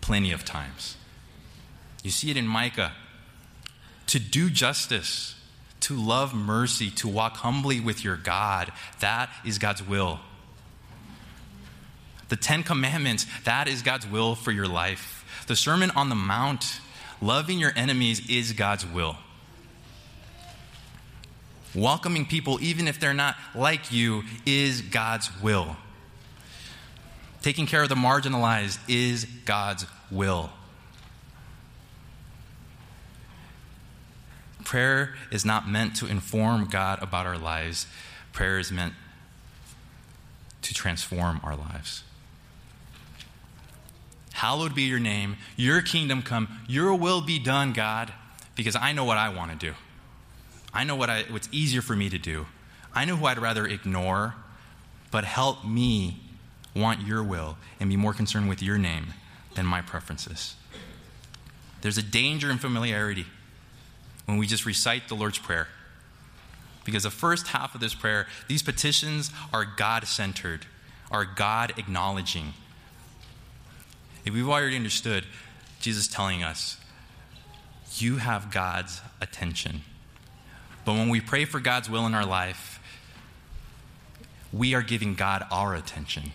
plenty 0.00 0.32
of 0.32 0.44
times. 0.44 0.96
You 2.02 2.10
see 2.10 2.30
it 2.30 2.36
in 2.36 2.46
Micah. 2.46 2.92
To 4.08 4.18
do 4.18 4.50
justice, 4.50 5.36
to 5.80 5.94
love 5.94 6.34
mercy, 6.34 6.90
to 6.90 7.08
walk 7.08 7.36
humbly 7.38 7.80
with 7.80 8.04
your 8.04 8.16
God. 8.16 8.72
That 9.00 9.30
is 9.44 9.58
God's 9.58 9.86
will. 9.86 10.20
The 12.28 12.36
Ten 12.36 12.62
Commandments, 12.62 13.26
that 13.44 13.68
is 13.68 13.82
God's 13.82 14.06
will 14.06 14.34
for 14.34 14.50
your 14.50 14.66
life. 14.66 15.21
The 15.52 15.56
Sermon 15.56 15.90
on 15.90 16.08
the 16.08 16.14
Mount, 16.14 16.80
loving 17.20 17.58
your 17.58 17.74
enemies, 17.76 18.26
is 18.26 18.54
God's 18.54 18.86
will. 18.86 19.18
Welcoming 21.74 22.24
people, 22.24 22.58
even 22.62 22.88
if 22.88 22.98
they're 22.98 23.12
not 23.12 23.36
like 23.54 23.92
you, 23.92 24.22
is 24.46 24.80
God's 24.80 25.30
will. 25.42 25.76
Taking 27.42 27.66
care 27.66 27.82
of 27.82 27.90
the 27.90 27.94
marginalized 27.94 28.78
is 28.88 29.26
God's 29.44 29.84
will. 30.10 30.48
Prayer 34.64 35.16
is 35.30 35.44
not 35.44 35.68
meant 35.68 35.96
to 35.96 36.06
inform 36.06 36.64
God 36.64 37.02
about 37.02 37.26
our 37.26 37.36
lives, 37.36 37.86
prayer 38.32 38.58
is 38.58 38.72
meant 38.72 38.94
to 40.62 40.72
transform 40.72 41.42
our 41.44 41.56
lives. 41.56 42.04
Hallowed 44.32 44.74
be 44.74 44.82
your 44.82 44.98
name, 44.98 45.36
your 45.56 45.82
kingdom 45.82 46.22
come, 46.22 46.48
your 46.66 46.94
will 46.94 47.20
be 47.20 47.38
done, 47.38 47.72
God, 47.72 48.12
because 48.56 48.76
I 48.76 48.92
know 48.92 49.04
what 49.04 49.18
I 49.18 49.28
want 49.28 49.52
to 49.52 49.66
do. 49.66 49.74
I 50.74 50.84
know 50.84 50.96
what 50.96 51.10
I, 51.10 51.24
what's 51.28 51.48
easier 51.52 51.82
for 51.82 51.94
me 51.94 52.08
to 52.08 52.18
do. 52.18 52.46
I 52.94 53.04
know 53.04 53.16
who 53.16 53.26
I'd 53.26 53.38
rather 53.38 53.66
ignore, 53.66 54.34
but 55.10 55.24
help 55.24 55.64
me 55.64 56.20
want 56.74 57.06
your 57.06 57.22
will 57.22 57.58
and 57.78 57.90
be 57.90 57.96
more 57.96 58.14
concerned 58.14 58.48
with 58.48 58.62
your 58.62 58.78
name 58.78 59.14
than 59.54 59.66
my 59.66 59.82
preferences. 59.82 60.56
There's 61.82 61.98
a 61.98 62.02
danger 62.02 62.50
in 62.50 62.58
familiarity 62.58 63.26
when 64.26 64.38
we 64.38 64.46
just 64.46 64.64
recite 64.64 65.08
the 65.08 65.14
Lord's 65.14 65.38
Prayer. 65.38 65.68
Because 66.84 67.02
the 67.02 67.10
first 67.10 67.48
half 67.48 67.74
of 67.74 67.80
this 67.80 67.94
prayer, 67.94 68.26
these 68.48 68.62
petitions 68.62 69.30
are 69.52 69.64
God 69.64 70.06
centered, 70.06 70.66
are 71.10 71.24
God 71.24 71.74
acknowledging. 71.76 72.54
If 74.24 74.34
we've 74.34 74.48
already 74.48 74.76
understood, 74.76 75.26
Jesus 75.80 76.06
telling 76.06 76.42
us, 76.42 76.76
you 77.96 78.16
have 78.16 78.50
God's 78.50 79.00
attention. 79.20 79.82
But 80.84 80.94
when 80.94 81.08
we 81.08 81.20
pray 81.20 81.44
for 81.44 81.60
God's 81.60 81.90
will 81.90 82.06
in 82.06 82.14
our 82.14 82.24
life, 82.24 82.80
we 84.52 84.74
are 84.74 84.82
giving 84.82 85.14
God 85.14 85.44
our 85.50 85.74
attention. 85.74 86.32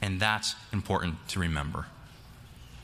And 0.00 0.20
that's 0.20 0.54
important 0.72 1.28
to 1.28 1.40
remember. 1.40 1.86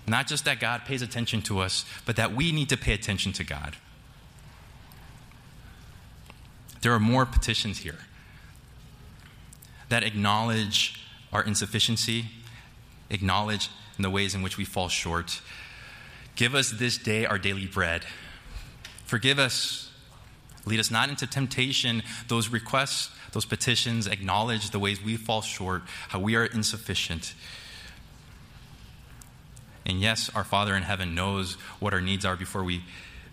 Not 0.06 0.26
just 0.26 0.44
that 0.44 0.58
God 0.60 0.84
pays 0.84 1.02
attention 1.02 1.42
to 1.42 1.60
us, 1.60 1.84
but 2.04 2.16
that 2.16 2.34
we 2.34 2.52
need 2.52 2.68
to 2.70 2.76
pay 2.76 2.92
attention 2.92 3.32
to 3.34 3.44
God. 3.44 3.76
There 6.80 6.92
are 6.92 7.00
more 7.00 7.24
petitions 7.24 7.78
here 7.78 8.00
that 9.88 10.02
acknowledge 10.02 11.00
our 11.32 11.44
insufficiency, 11.44 12.26
acknowledge 13.10 13.70
in 13.96 14.02
the 14.02 14.10
ways 14.10 14.34
in 14.34 14.42
which 14.42 14.56
we 14.56 14.64
fall 14.64 14.88
short. 14.88 15.40
Give 16.36 16.54
us 16.54 16.70
this 16.70 16.96
day 16.98 17.26
our 17.26 17.38
daily 17.38 17.66
bread. 17.66 18.04
Forgive 19.04 19.38
us. 19.38 19.90
Lead 20.64 20.80
us 20.80 20.90
not 20.90 21.08
into 21.08 21.26
temptation. 21.26 22.02
Those 22.28 22.48
requests, 22.48 23.10
those 23.32 23.44
petitions 23.44 24.06
acknowledge 24.06 24.70
the 24.70 24.78
ways 24.78 25.02
we 25.02 25.16
fall 25.16 25.42
short, 25.42 25.82
how 26.08 26.20
we 26.20 26.36
are 26.36 26.44
insufficient. 26.44 27.34
And 29.84 30.00
yes, 30.00 30.30
our 30.34 30.44
Father 30.44 30.74
in 30.76 30.84
heaven 30.84 31.14
knows 31.14 31.54
what 31.80 31.92
our 31.92 32.00
needs 32.00 32.24
are 32.24 32.36
before 32.36 32.62
we, 32.62 32.84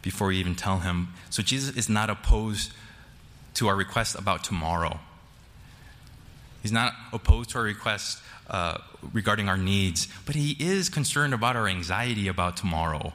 before 0.01 0.29
we 0.29 0.37
even 0.37 0.55
tell 0.55 0.79
him. 0.79 1.09
So 1.29 1.43
Jesus 1.43 1.75
is 1.75 1.87
not 1.87 2.09
opposed 2.09 2.71
to 3.55 3.67
our 3.67 3.75
request 3.75 4.15
about 4.15 4.43
tomorrow. 4.43 4.99
He's 6.61 6.71
not 6.71 6.93
opposed 7.13 7.51
to 7.51 7.59
our 7.59 7.63
requests 7.63 8.21
uh, 8.49 8.79
regarding 9.13 9.47
our 9.47 9.57
needs, 9.57 10.07
but 10.25 10.35
he 10.35 10.55
is 10.59 10.89
concerned 10.89 11.33
about 11.33 11.55
our 11.55 11.67
anxiety 11.67 12.27
about 12.27 12.57
tomorrow. 12.57 13.13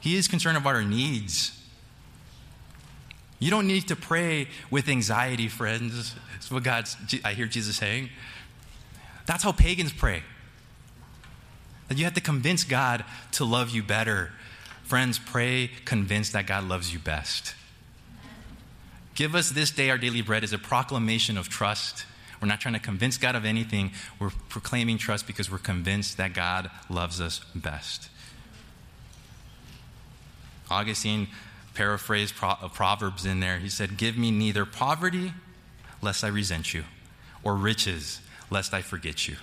He 0.00 0.16
is 0.16 0.28
concerned 0.28 0.56
about 0.56 0.74
our 0.74 0.82
needs. 0.82 1.56
You 3.38 3.50
don't 3.50 3.66
need 3.66 3.88
to 3.88 3.96
pray 3.96 4.48
with 4.70 4.88
anxiety, 4.88 5.48
friends. 5.48 6.14
That's 6.32 6.50
what 6.50 6.62
God's, 6.62 6.96
I 7.24 7.32
hear 7.32 7.46
Jesus 7.46 7.76
saying. 7.76 8.10
That's 9.26 9.42
how 9.42 9.52
pagans 9.52 9.92
pray. 9.92 10.22
That 11.88 11.98
you 11.98 12.04
have 12.04 12.14
to 12.14 12.20
convince 12.20 12.64
God 12.64 13.04
to 13.32 13.44
love 13.44 13.70
you 13.70 13.82
better. 13.82 14.32
Friends, 14.82 15.18
pray 15.18 15.70
convinced 15.84 16.32
that 16.32 16.46
God 16.46 16.64
loves 16.64 16.92
you 16.92 16.98
best. 16.98 17.54
Give 19.14 19.34
us 19.34 19.50
this 19.50 19.70
day 19.70 19.90
our 19.90 19.98
daily 19.98 20.22
bread 20.22 20.44
is 20.44 20.52
a 20.52 20.58
proclamation 20.58 21.38
of 21.38 21.48
trust. 21.48 22.04
We're 22.40 22.48
not 22.48 22.60
trying 22.60 22.74
to 22.74 22.80
convince 22.80 23.18
God 23.18 23.34
of 23.34 23.44
anything. 23.44 23.92
We're 24.18 24.30
proclaiming 24.48 24.98
trust 24.98 25.26
because 25.26 25.50
we're 25.50 25.58
convinced 25.58 26.16
that 26.16 26.32
God 26.32 26.70
loves 26.88 27.20
us 27.20 27.40
best. 27.54 28.08
Augustine 30.70 31.28
paraphrased 31.74 32.34
uh, 32.42 32.68
Proverbs 32.68 33.26
in 33.26 33.40
there. 33.40 33.58
He 33.58 33.68
said, 33.68 33.96
Give 33.96 34.16
me 34.16 34.30
neither 34.30 34.64
poverty, 34.64 35.34
lest 36.00 36.24
I 36.24 36.28
resent 36.28 36.72
you, 36.72 36.84
or 37.42 37.56
riches, 37.56 38.20
lest 38.50 38.72
I 38.72 38.80
forget 38.82 39.28
you. 39.28 39.36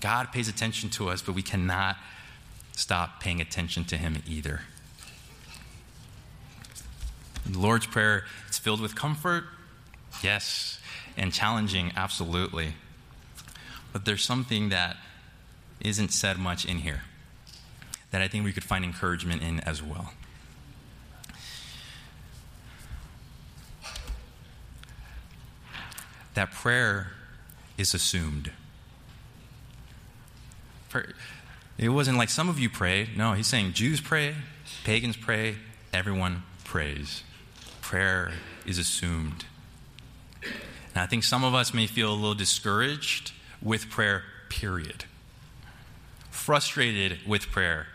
God 0.00 0.32
pays 0.32 0.48
attention 0.48 0.88
to 0.90 1.10
us, 1.10 1.20
but 1.20 1.34
we 1.34 1.42
cannot 1.42 1.96
stop 2.72 3.20
paying 3.20 3.40
attention 3.40 3.84
to 3.84 3.98
Him 3.98 4.22
either. 4.26 4.62
The 7.44 7.58
Lord's 7.58 7.86
Prayer 7.86 8.24
is 8.48 8.58
filled 8.58 8.80
with 8.80 8.94
comfort, 8.94 9.44
yes, 10.22 10.80
and 11.16 11.32
challenging, 11.32 11.92
absolutely. 11.96 12.74
But 13.92 14.04
there's 14.04 14.24
something 14.24 14.68
that 14.68 14.96
isn't 15.80 16.12
said 16.12 16.38
much 16.38 16.64
in 16.64 16.78
here 16.78 17.02
that 18.10 18.20
I 18.20 18.28
think 18.28 18.44
we 18.44 18.52
could 18.52 18.64
find 18.64 18.84
encouragement 18.84 19.42
in 19.42 19.60
as 19.60 19.82
well. 19.82 20.12
That 26.34 26.52
prayer 26.52 27.12
is 27.76 27.94
assumed. 27.94 28.52
It 31.78 31.88
wasn't 31.88 32.18
like 32.18 32.28
some 32.28 32.48
of 32.48 32.58
you 32.58 32.68
pray. 32.68 33.08
No, 33.16 33.32
he's 33.32 33.46
saying 33.46 33.72
Jews 33.72 34.00
pray, 34.00 34.34
pagans 34.84 35.16
pray, 35.16 35.56
everyone 35.92 36.42
prays. 36.64 37.22
Prayer 37.80 38.32
is 38.66 38.78
assumed. 38.78 39.44
And 40.94 41.02
I 41.02 41.06
think 41.06 41.24
some 41.24 41.44
of 41.44 41.54
us 41.54 41.72
may 41.72 41.86
feel 41.86 42.12
a 42.12 42.14
little 42.14 42.34
discouraged 42.34 43.32
with 43.62 43.90
prayer, 43.90 44.22
period. 44.48 45.04
Frustrated 46.30 47.18
with 47.26 47.50
prayer. 47.50 47.86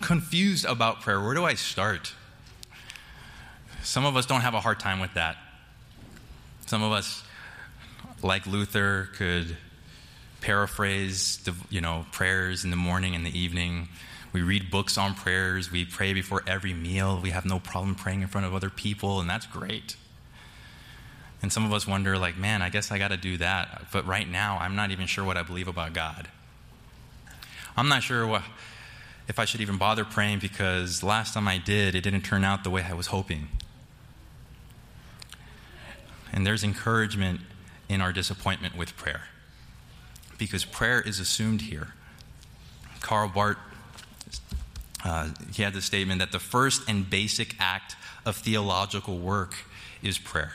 Confused 0.00 0.64
about 0.64 1.00
prayer. 1.00 1.20
Where 1.20 1.34
do 1.34 1.44
I 1.44 1.54
start? 1.54 2.14
Some 3.82 4.04
of 4.04 4.16
us 4.16 4.26
don't 4.26 4.42
have 4.42 4.54
a 4.54 4.60
hard 4.60 4.78
time 4.78 5.00
with 5.00 5.14
that. 5.14 5.36
Some 6.66 6.82
of 6.82 6.92
us, 6.92 7.22
like 8.22 8.46
Luther, 8.46 9.08
could 9.16 9.56
paraphrase 10.40 11.38
the, 11.44 11.54
you 11.70 11.80
know 11.80 12.04
prayers 12.12 12.64
in 12.64 12.70
the 12.70 12.76
morning 12.76 13.14
and 13.14 13.24
the 13.24 13.36
evening. 13.38 13.88
We 14.32 14.42
read 14.42 14.70
books 14.70 14.96
on 14.96 15.14
prayers. 15.14 15.70
We 15.70 15.84
pray 15.84 16.14
before 16.14 16.42
every 16.46 16.72
meal. 16.72 17.20
We 17.22 17.30
have 17.30 17.44
no 17.44 17.58
problem 17.58 17.94
praying 17.94 18.22
in 18.22 18.28
front 18.28 18.46
of 18.46 18.54
other 18.54 18.70
people, 18.70 19.20
and 19.20 19.28
that's 19.28 19.46
great. 19.46 19.96
And 21.42 21.52
some 21.52 21.64
of 21.64 21.72
us 21.72 21.86
wonder, 21.86 22.16
like, 22.16 22.38
man, 22.38 22.62
I 22.62 22.68
guess 22.68 22.92
I 22.92 22.98
got 22.98 23.08
to 23.08 23.16
do 23.16 23.36
that. 23.38 23.86
But 23.92 24.06
right 24.06 24.28
now, 24.28 24.58
I'm 24.60 24.76
not 24.76 24.92
even 24.92 25.06
sure 25.06 25.24
what 25.24 25.36
I 25.36 25.42
believe 25.42 25.66
about 25.66 25.92
God. 25.92 26.28
I'm 27.76 27.88
not 27.88 28.04
sure 28.04 28.26
what, 28.26 28.42
if 29.28 29.38
I 29.38 29.44
should 29.44 29.60
even 29.60 29.76
bother 29.76 30.04
praying 30.04 30.38
because 30.38 31.02
last 31.02 31.34
time 31.34 31.48
I 31.48 31.58
did, 31.58 31.94
it 31.94 32.02
didn't 32.02 32.20
turn 32.22 32.44
out 32.44 32.62
the 32.62 32.70
way 32.70 32.84
I 32.88 32.94
was 32.94 33.08
hoping. 33.08 33.48
And 36.32 36.46
there's 36.46 36.62
encouragement 36.62 37.40
in 37.88 38.00
our 38.00 38.12
disappointment 38.12 38.76
with 38.76 38.96
prayer 38.96 39.22
because 40.38 40.64
prayer 40.64 41.00
is 41.00 41.18
assumed 41.20 41.62
here. 41.62 41.88
Karl 43.00 43.28
Barth, 43.28 43.58
uh, 45.04 45.30
he 45.52 45.62
had 45.62 45.74
the 45.74 45.82
statement 45.82 46.20
that 46.20 46.32
the 46.32 46.38
first 46.38 46.88
and 46.88 47.08
basic 47.08 47.56
act 47.58 47.96
of 48.24 48.36
theological 48.36 49.18
work 49.18 49.56
is 50.02 50.18
prayer. 50.18 50.52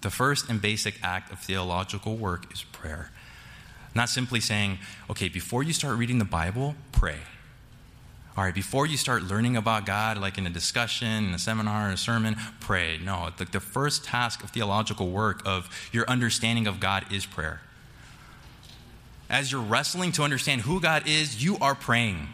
The 0.00 0.10
first 0.10 0.48
and 0.48 0.60
basic 0.62 0.94
act 1.02 1.32
of 1.32 1.40
theological 1.40 2.16
work 2.16 2.52
is 2.52 2.62
prayer. 2.62 3.10
Not 3.94 4.08
simply 4.08 4.40
saying, 4.40 4.78
okay, 5.10 5.28
before 5.28 5.62
you 5.62 5.72
start 5.72 5.98
reading 5.98 6.18
the 6.18 6.24
Bible, 6.24 6.74
pray. 6.92 7.18
All 8.36 8.44
right, 8.44 8.54
before 8.54 8.86
you 8.86 8.96
start 8.96 9.24
learning 9.24 9.56
about 9.56 9.84
God, 9.84 10.18
like 10.18 10.38
in 10.38 10.46
a 10.46 10.50
discussion, 10.50 11.26
in 11.26 11.34
a 11.34 11.38
seminar, 11.38 11.88
in 11.88 11.94
a 11.94 11.96
sermon, 11.96 12.36
pray. 12.60 12.98
No, 12.98 13.30
the, 13.36 13.44
the 13.46 13.58
first 13.58 14.04
task 14.04 14.44
of 14.44 14.50
theological 14.50 15.10
work, 15.10 15.42
of 15.44 15.68
your 15.92 16.08
understanding 16.08 16.68
of 16.68 16.78
God, 16.78 17.12
is 17.12 17.26
prayer 17.26 17.60
as 19.30 19.52
you're 19.52 19.60
wrestling 19.60 20.12
to 20.12 20.22
understand 20.22 20.62
who 20.62 20.80
God 20.80 21.06
is, 21.06 21.42
you 21.42 21.58
are 21.58 21.74
praying. 21.74 22.28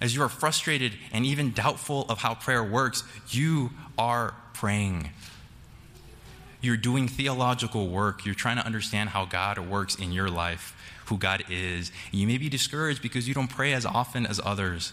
As 0.00 0.14
you 0.14 0.22
are 0.22 0.28
frustrated 0.28 0.94
and 1.12 1.24
even 1.24 1.52
doubtful 1.52 2.06
of 2.08 2.18
how 2.18 2.34
prayer 2.34 2.64
works, 2.64 3.04
you 3.28 3.70
are 3.96 4.34
praying. 4.62 5.10
You're 6.60 6.76
doing 6.76 7.08
theological 7.08 7.88
work. 7.88 8.24
You're 8.24 8.36
trying 8.36 8.58
to 8.58 8.64
understand 8.64 9.10
how 9.10 9.24
God 9.24 9.58
works 9.58 9.96
in 9.96 10.12
your 10.12 10.30
life, 10.30 10.72
who 11.06 11.18
God 11.18 11.42
is. 11.50 11.90
You 12.12 12.28
may 12.28 12.38
be 12.38 12.48
discouraged 12.48 13.02
because 13.02 13.26
you 13.26 13.34
don't 13.34 13.48
pray 13.48 13.72
as 13.72 13.84
often 13.84 14.24
as 14.24 14.40
others. 14.44 14.92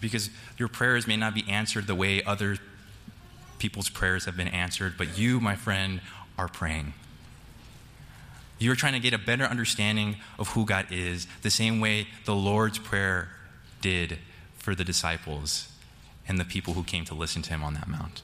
Because 0.00 0.30
your 0.56 0.68
prayers 0.68 1.06
may 1.06 1.18
not 1.18 1.34
be 1.34 1.46
answered 1.46 1.86
the 1.86 1.94
way 1.94 2.24
other 2.24 2.56
people's 3.58 3.90
prayers 3.90 4.24
have 4.24 4.34
been 4.34 4.48
answered, 4.48 4.94
but 4.96 5.18
you, 5.18 5.40
my 5.40 5.56
friend, 5.56 6.00
are 6.38 6.48
praying. 6.48 6.94
You're 8.58 8.76
trying 8.76 8.94
to 8.94 8.98
get 8.98 9.12
a 9.12 9.18
better 9.18 9.44
understanding 9.44 10.16
of 10.38 10.48
who 10.48 10.64
God 10.64 10.86
is, 10.90 11.26
the 11.42 11.50
same 11.50 11.80
way 11.80 12.06
the 12.24 12.34
Lord's 12.34 12.78
Prayer 12.78 13.28
did 13.82 14.16
for 14.56 14.74
the 14.74 14.84
disciples 14.84 15.70
and 16.26 16.38
the 16.38 16.46
people 16.46 16.72
who 16.72 16.82
came 16.82 17.04
to 17.04 17.14
listen 17.14 17.42
to 17.42 17.50
him 17.50 17.62
on 17.62 17.74
that 17.74 17.86
mount. 17.86 18.22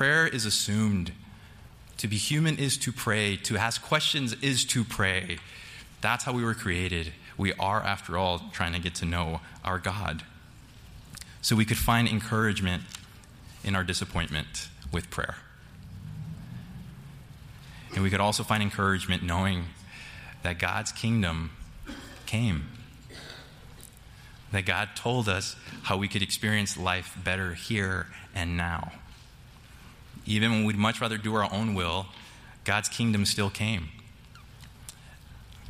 Prayer 0.00 0.26
is 0.26 0.46
assumed. 0.46 1.12
To 1.98 2.08
be 2.08 2.16
human 2.16 2.56
is 2.56 2.78
to 2.78 2.90
pray. 2.90 3.36
To 3.36 3.58
ask 3.58 3.82
questions 3.82 4.34
is 4.40 4.64
to 4.64 4.82
pray. 4.82 5.36
That's 6.00 6.24
how 6.24 6.32
we 6.32 6.42
were 6.42 6.54
created. 6.54 7.12
We 7.36 7.52
are, 7.60 7.82
after 7.82 8.16
all, 8.16 8.40
trying 8.50 8.72
to 8.72 8.78
get 8.78 8.94
to 8.94 9.04
know 9.04 9.42
our 9.62 9.78
God. 9.78 10.22
So 11.42 11.54
we 11.54 11.66
could 11.66 11.76
find 11.76 12.08
encouragement 12.08 12.84
in 13.62 13.76
our 13.76 13.84
disappointment 13.84 14.70
with 14.90 15.10
prayer. 15.10 15.36
And 17.92 18.02
we 18.02 18.08
could 18.08 18.20
also 18.20 18.42
find 18.42 18.62
encouragement 18.62 19.22
knowing 19.22 19.66
that 20.42 20.58
God's 20.58 20.92
kingdom 20.92 21.50
came 22.24 22.70
that 24.52 24.64
God 24.64 24.88
told 24.96 25.28
us 25.28 25.56
how 25.82 25.98
we 25.98 26.08
could 26.08 26.22
experience 26.22 26.78
life 26.78 27.16
better 27.22 27.52
here 27.52 28.06
and 28.34 28.56
now. 28.56 28.92
Even 30.30 30.52
when 30.52 30.64
we'd 30.64 30.76
much 30.76 31.00
rather 31.00 31.18
do 31.18 31.34
our 31.34 31.52
own 31.52 31.74
will, 31.74 32.06
God's 32.62 32.88
kingdom 32.88 33.26
still 33.26 33.50
came. 33.50 33.88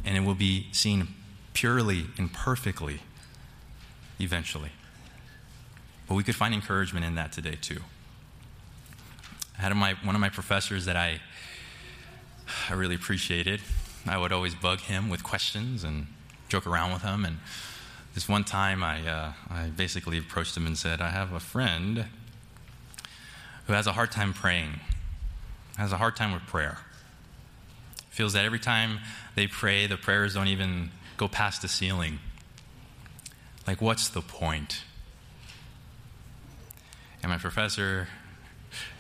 And 0.05 0.19
it 0.19 0.21
will 0.21 0.35
be 0.35 0.69
seen 0.71 1.09
purely 1.55 2.09
and 2.19 2.31
perfectly 2.31 3.01
eventually. 4.19 4.73
But 6.07 6.17
we 6.17 6.23
could 6.23 6.35
find 6.35 6.53
encouragement 6.53 7.07
in 7.07 7.15
that 7.15 7.33
today, 7.33 7.57
too. 7.59 7.81
I 9.57 9.63
had 9.63 9.75
my, 9.75 9.95
one 10.03 10.15
of 10.15 10.21
my 10.21 10.29
professors 10.29 10.85
that 10.85 10.97
I, 10.97 11.21
I 12.69 12.75
really 12.75 12.97
appreciated. 12.97 13.63
I 14.07 14.19
would 14.19 14.31
always 14.31 14.55
bug 14.55 14.81
him 14.81 15.09
with 15.09 15.23
questions 15.23 15.85
and 15.85 16.07
joke 16.51 16.67
around 16.67 16.93
with 16.93 17.01
him. 17.01 17.25
And 17.25 17.39
this 18.15 18.29
one 18.29 18.45
time, 18.45 18.83
I, 18.83 19.09
uh, 19.09 19.33
I 19.49 19.69
basically 19.69 20.19
approached 20.19 20.55
him 20.55 20.67
and 20.67 20.77
said, 20.77 21.01
I 21.01 21.09
have 21.09 21.33
a 21.33 21.41
friend 21.41 22.05
who 23.71 23.77
has 23.77 23.87
a 23.87 23.93
hard 23.93 24.11
time 24.11 24.33
praying, 24.33 24.81
has 25.77 25.93
a 25.93 25.97
hard 25.97 26.17
time 26.17 26.33
with 26.33 26.43
prayer. 26.43 26.79
Feels 28.09 28.33
that 28.33 28.45
every 28.45 28.59
time 28.59 28.99
they 29.37 29.47
pray, 29.47 29.87
the 29.87 29.97
prayers 29.97 30.35
don't 30.35 30.49
even 30.49 30.91
go 31.17 31.29
past 31.29 31.63
the 31.63 31.69
ceiling. 31.69 32.19
Like, 33.69 33.81
what's 33.81 34.09
the 34.09 34.23
point? 34.23 34.83
And 37.23 37.31
my 37.31 37.39
professor 37.39 38.09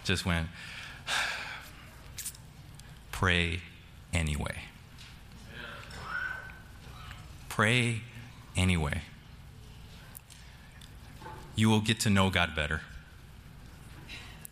just 0.04 0.24
went, 0.24 0.46
pray 3.10 3.62
anyway. 4.12 4.54
Pray 7.48 8.02
anyway. 8.56 9.02
You 11.56 11.68
will 11.68 11.80
get 11.80 11.98
to 12.00 12.08
know 12.08 12.30
God 12.30 12.54
better. 12.54 12.82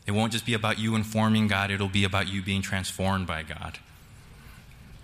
It 0.09 0.15
won't 0.15 0.33
just 0.33 0.47
be 0.47 0.55
about 0.55 0.79
you 0.79 0.97
informing 0.97 1.49
God, 1.49 1.71
it'll 1.71 1.87
be 1.87 2.03
about 2.03 2.33
you 2.33 2.41
being 2.41 2.63
transformed 2.63 3.27
by 3.27 3.43
God. 3.43 3.79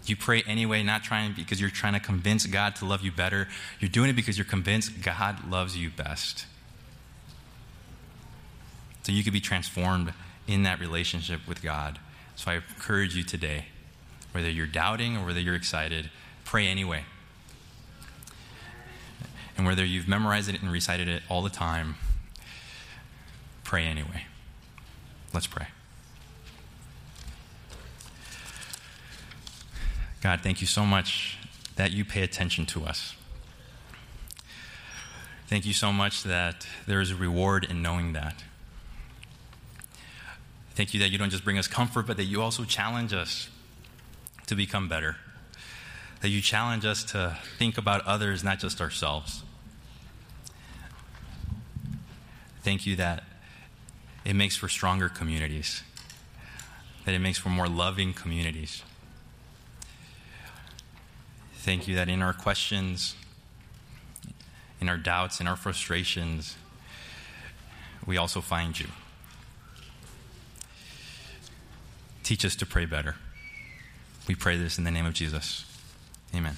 You 0.06 0.16
pray 0.16 0.42
anyway, 0.46 0.82
not 0.82 1.04
trying 1.04 1.34
because 1.34 1.60
you're 1.60 1.68
trying 1.68 1.92
to 1.92 2.00
convince 2.00 2.46
God 2.46 2.74
to 2.76 2.86
love 2.86 3.02
you 3.02 3.12
better. 3.12 3.46
You're 3.80 3.90
doing 3.90 4.08
it 4.08 4.14
because 4.14 4.38
you're 4.38 4.46
convinced 4.46 5.02
God 5.02 5.50
loves 5.50 5.76
you 5.76 5.90
best. 5.90 6.46
So 9.02 9.12
you 9.12 9.22
could 9.22 9.34
be 9.34 9.40
transformed 9.40 10.14
in 10.48 10.62
that 10.62 10.80
relationship 10.80 11.46
with 11.46 11.62
God. 11.62 11.98
So 12.34 12.50
I 12.50 12.54
encourage 12.54 13.14
you 13.14 13.24
today, 13.24 13.66
whether 14.32 14.48
you're 14.48 14.66
doubting 14.66 15.18
or 15.18 15.26
whether 15.26 15.40
you're 15.40 15.54
excited, 15.54 16.08
pray 16.46 16.66
anyway. 16.66 17.04
And 19.58 19.66
whether 19.66 19.84
you've 19.84 20.08
memorized 20.08 20.48
it 20.48 20.62
and 20.62 20.72
recited 20.72 21.08
it 21.08 21.22
all 21.28 21.42
the 21.42 21.50
time, 21.50 21.96
pray 23.64 23.84
anyway. 23.84 24.24
Let's 25.34 25.46
pray. 25.46 25.66
God, 30.22 30.40
thank 30.40 30.62
you 30.62 30.66
so 30.66 30.86
much 30.86 31.36
that 31.76 31.92
you 31.92 32.04
pay 32.04 32.22
attention 32.22 32.64
to 32.66 32.84
us. 32.84 33.14
Thank 35.48 35.66
you 35.66 35.74
so 35.74 35.92
much 35.92 36.22
that 36.22 36.66
there 36.86 37.00
is 37.02 37.10
a 37.10 37.16
reward 37.16 37.66
in 37.68 37.82
knowing 37.82 38.14
that. 38.14 38.42
Thank 40.74 40.94
you 40.94 41.00
that 41.00 41.10
you 41.10 41.18
don't 41.18 41.30
just 41.30 41.44
bring 41.44 41.58
us 41.58 41.68
comfort, 41.68 42.06
but 42.06 42.16
that 42.16 42.24
you 42.24 42.40
also 42.40 42.64
challenge 42.64 43.12
us 43.12 43.50
to 44.46 44.54
become 44.54 44.88
better 44.88 45.16
that 46.24 46.30
you 46.30 46.40
challenge 46.40 46.86
us 46.86 47.04
to 47.04 47.36
think 47.58 47.76
about 47.76 48.00
others, 48.06 48.42
not 48.42 48.58
just 48.58 48.80
ourselves. 48.80 49.42
Thank 52.62 52.86
you 52.86 52.96
that 52.96 53.24
it 54.24 54.34
makes 54.34 54.56
for 54.56 54.68
stronger 54.68 55.08
communities, 55.08 55.82
that 57.04 57.14
it 57.14 57.18
makes 57.18 57.38
for 57.38 57.50
more 57.50 57.68
loving 57.68 58.12
communities. 58.12 58.82
Thank 61.56 61.88
you 61.88 61.94
that 61.96 62.08
in 62.08 62.22
our 62.22 62.32
questions, 62.32 63.14
in 64.80 64.88
our 64.88 64.96
doubts, 64.96 65.40
in 65.40 65.46
our 65.46 65.56
frustrations, 65.56 66.56
we 68.06 68.16
also 68.16 68.40
find 68.40 68.78
you. 68.78 68.86
Teach 72.22 72.44
us 72.44 72.56
to 72.56 72.66
pray 72.66 72.86
better. 72.86 73.16
We 74.26 74.34
pray 74.34 74.56
this 74.56 74.78
in 74.78 74.84
the 74.84 74.90
name 74.90 75.06
of 75.06 75.12
Jesus. 75.12 75.64
Amen. 76.34 76.56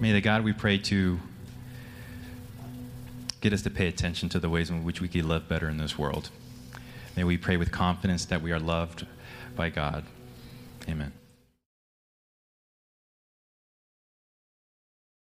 May 0.00 0.12
the 0.12 0.20
God 0.20 0.44
we 0.44 0.52
pray 0.52 0.78
to 0.78 1.20
get 3.46 3.52
us 3.52 3.62
to 3.62 3.70
pay 3.70 3.86
attention 3.86 4.28
to 4.28 4.40
the 4.40 4.48
ways 4.48 4.70
in 4.70 4.82
which 4.82 5.00
we 5.00 5.06
can 5.06 5.28
live 5.28 5.48
better 5.48 5.68
in 5.68 5.76
this 5.78 5.96
world. 5.96 6.30
May 7.16 7.22
we 7.22 7.36
pray 7.36 7.56
with 7.56 7.70
confidence 7.70 8.24
that 8.24 8.42
we 8.42 8.50
are 8.50 8.58
loved 8.58 9.06
by 9.54 9.70
God. 9.70 10.02
Amen. 10.88 11.12